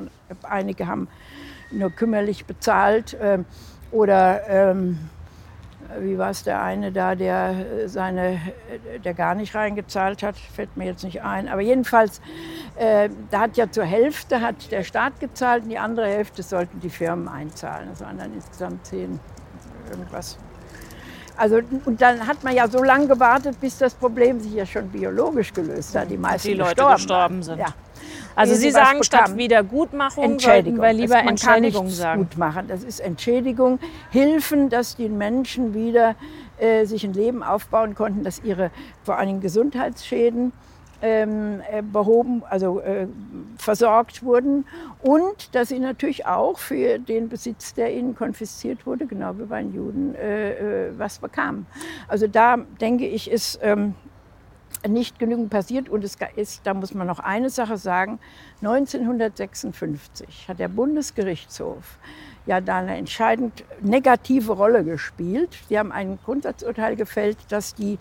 [0.41, 1.08] einige haben
[1.72, 3.16] nur kümmerlich bezahlt.
[3.22, 3.45] Ähm,
[3.91, 4.97] oder ähm,
[5.99, 8.39] wie war es der eine da, der seine,
[9.04, 11.47] der gar nicht reingezahlt hat, fällt mir jetzt nicht ein.
[11.47, 12.22] Aber jedenfalls,
[12.78, 16.80] äh, da hat ja zur Hälfte hat der Staat gezahlt und die andere Hälfte sollten
[16.80, 17.89] die Firmen einzahlen.
[17.89, 19.20] Das waren dann insgesamt zehn
[19.89, 20.38] irgendwas.
[21.36, 24.88] Also, und dann hat man ja so lange gewartet, bis das Problem sich ja schon
[24.89, 26.11] biologisch gelöst hat.
[26.11, 27.59] Die meisten die Leute gestorben, gestorben sind.
[27.59, 27.67] Ja.
[28.36, 29.36] Also Sie sagen, statt.
[29.38, 30.81] Wiedergutmachung sollten Entschädigung.
[30.81, 32.21] wir lieber Das- man kann Entschädigung nichts sagen.
[32.29, 32.67] Gut machen.
[32.67, 33.79] Das ist Entschädigung,
[34.11, 36.15] Hilfen, dass die Menschen wieder
[36.59, 38.69] äh, sich ein Leben aufbauen konnten, dass ihre
[39.03, 40.51] vor allem Gesundheitsschäden
[41.04, 43.08] ähm, äh, behoben, also äh,
[43.58, 44.66] versorgt wurden
[45.01, 49.62] und dass sie natürlich auch für den Besitz, der ihnen konfisziert wurde, genau wie bei
[49.62, 51.66] den Juden, äh, äh, was bekamen.
[52.08, 53.95] Also da denke ich, ist ähm,
[54.88, 55.89] nicht genügend passiert.
[55.89, 58.20] Und es ist, da muss man noch eine Sache sagen,
[58.62, 61.99] 1956 hat der Bundesgerichtshof
[62.45, 65.49] ja da eine entscheidend negative Rolle gespielt.
[65.68, 67.99] Sie haben ein Grundsatzurteil gefällt, dass die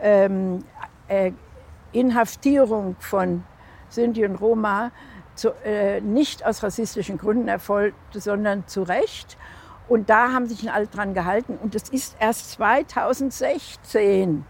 [0.00, 0.64] ähm,
[1.08, 1.32] äh,
[1.94, 3.44] Inhaftierung von
[3.88, 4.90] Sinti und Roma
[5.34, 9.36] zu, äh, nicht aus rassistischen Gründen erfolgte, sondern zu Recht.
[9.88, 11.58] Und da haben sich alle dran gehalten.
[11.60, 14.44] Und es ist erst 2016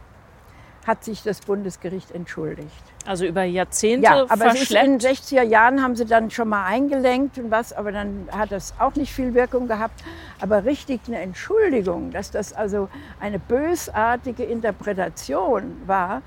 [0.87, 2.71] hat sich das Bundesgericht entschuldigt.
[3.07, 4.87] Also über Jahrzehnte Ja, aber ist in verschleppt.
[4.87, 8.75] den 60er Jahren haben sie dann schon mal eingelenkt und was, aber dann hat das
[8.79, 10.03] auch nicht viel Wirkung gehabt.
[10.41, 12.89] Aber richtig eine Entschuldigung, dass das also
[13.21, 16.23] eine bösartige Interpretation war,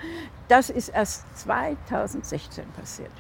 [0.48, 3.12] das ist erst 2016 passiert.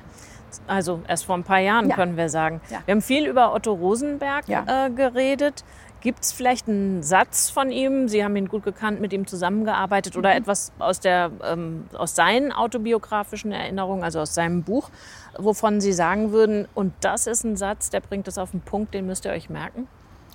[0.66, 1.96] Also erst vor ein paar Jahren Ja.
[1.96, 2.62] können wir sagen.
[2.70, 2.80] Ja.
[2.86, 4.86] Wir haben viel über Otto Rosenberg Ja.
[4.86, 5.64] äh, geredet.
[6.00, 8.08] Gibt es vielleicht einen Satz von ihm?
[8.08, 10.38] Sie haben ihn gut gekannt, mit ihm zusammengearbeitet oder Mhm.
[10.38, 14.90] etwas aus, der, ähm, aus seinen autobiografischen Erinnerungen, also aus seinem Buch,
[15.38, 18.94] wovon Sie sagen würden, und das ist ein Satz, der bringt es auf den Punkt,
[18.94, 19.88] den müsst ihr euch merken?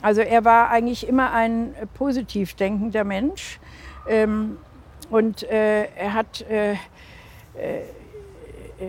[0.02, 3.60] Also er war eigentlich immer ein positiv denkender Mensch.
[4.08, 4.58] Ähm,
[5.12, 7.82] und äh, er hat äh, äh,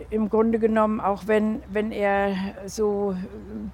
[0.09, 2.33] im Grunde genommen, auch wenn, wenn er
[2.65, 3.15] so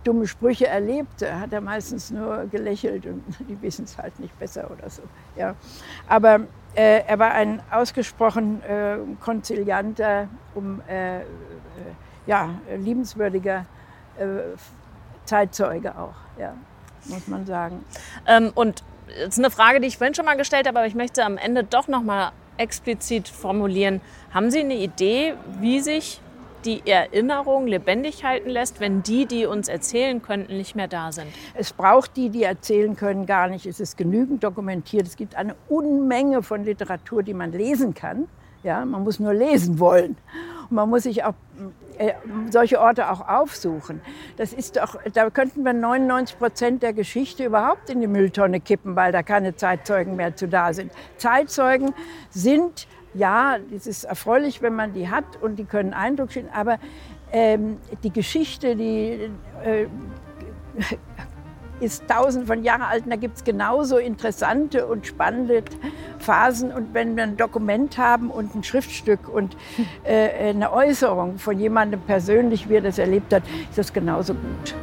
[0.03, 4.69] dumme Sprüche erlebte, hat er meistens nur gelächelt und die wissen es halt nicht besser
[4.71, 5.03] oder so.
[5.37, 5.55] Ja.
[6.07, 6.41] Aber
[6.75, 11.23] äh, er war ein ausgesprochen äh, konzilianter, um, äh, äh,
[12.25, 13.67] ja, liebenswürdiger
[14.17, 14.25] äh,
[15.25, 16.55] Zeitzeuge auch, ja,
[17.05, 17.85] muss man sagen.
[18.25, 20.95] Ähm, und das ist eine Frage, die ich vorhin schon mal gestellt habe, aber ich
[20.95, 24.01] möchte am Ende doch noch mal explizit formulieren.
[24.31, 26.21] Haben Sie eine Idee, wie sich
[26.65, 31.27] die Erinnerung lebendig halten lässt, wenn die, die uns erzählen könnten, nicht mehr da sind?
[31.53, 33.65] Es braucht die, die erzählen können, gar nicht.
[33.65, 35.07] Es ist genügend dokumentiert.
[35.07, 38.27] Es gibt eine Unmenge von Literatur, die man lesen kann.
[38.61, 40.17] Ja, man muss nur lesen wollen.
[40.69, 41.33] Und man muss sich auch
[41.99, 42.13] äh,
[42.49, 44.01] solche Orte auch aufsuchen.
[44.37, 48.95] Das ist doch, da könnten wir 99 Prozent der Geschichte überhaupt in die Mülltonne kippen,
[48.95, 50.93] weil da keine Zeitzeugen mehr zu da sind.
[51.17, 51.93] Zeitzeugen
[52.29, 56.79] sind ja, es ist erfreulich, wenn man die hat und die können Eindruck schicken, aber
[57.33, 59.29] ähm, die Geschichte, die
[59.63, 59.87] äh,
[61.79, 65.63] ist tausend von Jahren alt und da gibt es genauso interessante und spannende
[66.19, 66.71] Phasen.
[66.71, 69.55] Und wenn wir ein Dokument haben und ein Schriftstück und
[70.03, 74.75] äh, eine Äußerung von jemandem persönlich, wie er das erlebt hat, ist das genauso gut.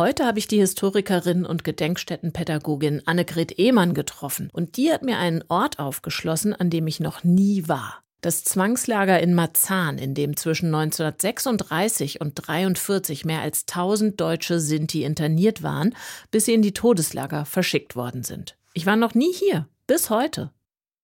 [0.00, 5.44] Heute habe ich die Historikerin und Gedenkstättenpädagogin Annegret Ehmann getroffen und die hat mir einen
[5.48, 8.02] Ort aufgeschlossen, an dem ich noch nie war.
[8.22, 15.04] Das Zwangslager in Marzahn, in dem zwischen 1936 und 43 mehr als 1000 deutsche Sinti
[15.04, 15.94] interniert waren,
[16.30, 18.56] bis sie in die Todeslager verschickt worden sind.
[18.72, 20.50] Ich war noch nie hier, bis heute.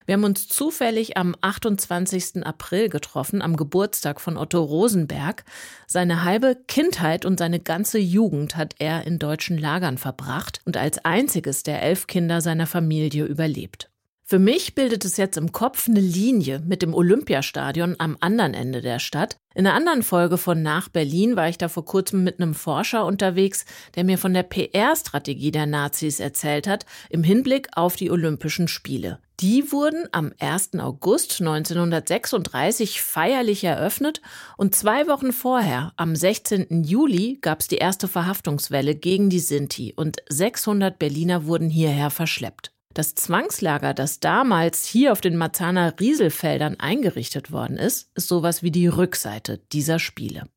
[0.07, 2.46] Wir haben uns zufällig am 28.
[2.46, 5.44] April getroffen, am Geburtstag von Otto Rosenberg.
[5.88, 11.04] Seine halbe Kindheit und seine ganze Jugend hat er in deutschen Lagern verbracht und als
[11.04, 13.90] einziges der elf Kinder seiner Familie überlebt.
[14.28, 18.80] Für mich bildet es jetzt im Kopf eine Linie mit dem Olympiastadion am anderen Ende
[18.80, 19.36] der Stadt.
[19.54, 23.07] In einer anderen Folge von Nach Berlin war ich da vor kurzem mit einem Forscher
[23.07, 28.66] unterwegs, der mir von der PR-Strategie der Nazis erzählt hat, im Hinblick auf die Olympischen
[28.66, 29.20] Spiele.
[29.41, 30.78] Die wurden am 1.
[30.78, 34.22] August 1936 feierlich eröffnet
[34.57, 36.84] und zwei Wochen vorher, am 16.
[36.84, 42.72] Juli, gab es die erste Verhaftungswelle gegen die Sinti und 600 Berliner wurden hierher verschleppt.
[42.95, 48.70] Das Zwangslager, das damals hier auf den Marzahner Rieselfeldern eingerichtet worden ist, ist sowas wie
[48.70, 50.49] die Rückseite dieser Spiele.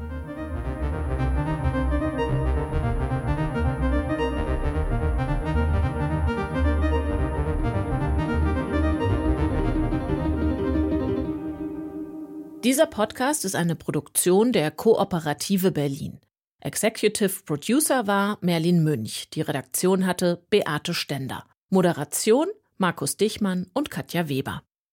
[12.65, 16.19] Dieser Podcast ist eine Produktion der Kooperative Berlin.
[16.67, 19.29] Executive Producer war Merlin Münch.
[19.35, 21.45] Die Redaktion hatte Beate Stender.
[21.69, 22.47] Moderation
[22.79, 24.63] Markus Dichmann und Katja Weber.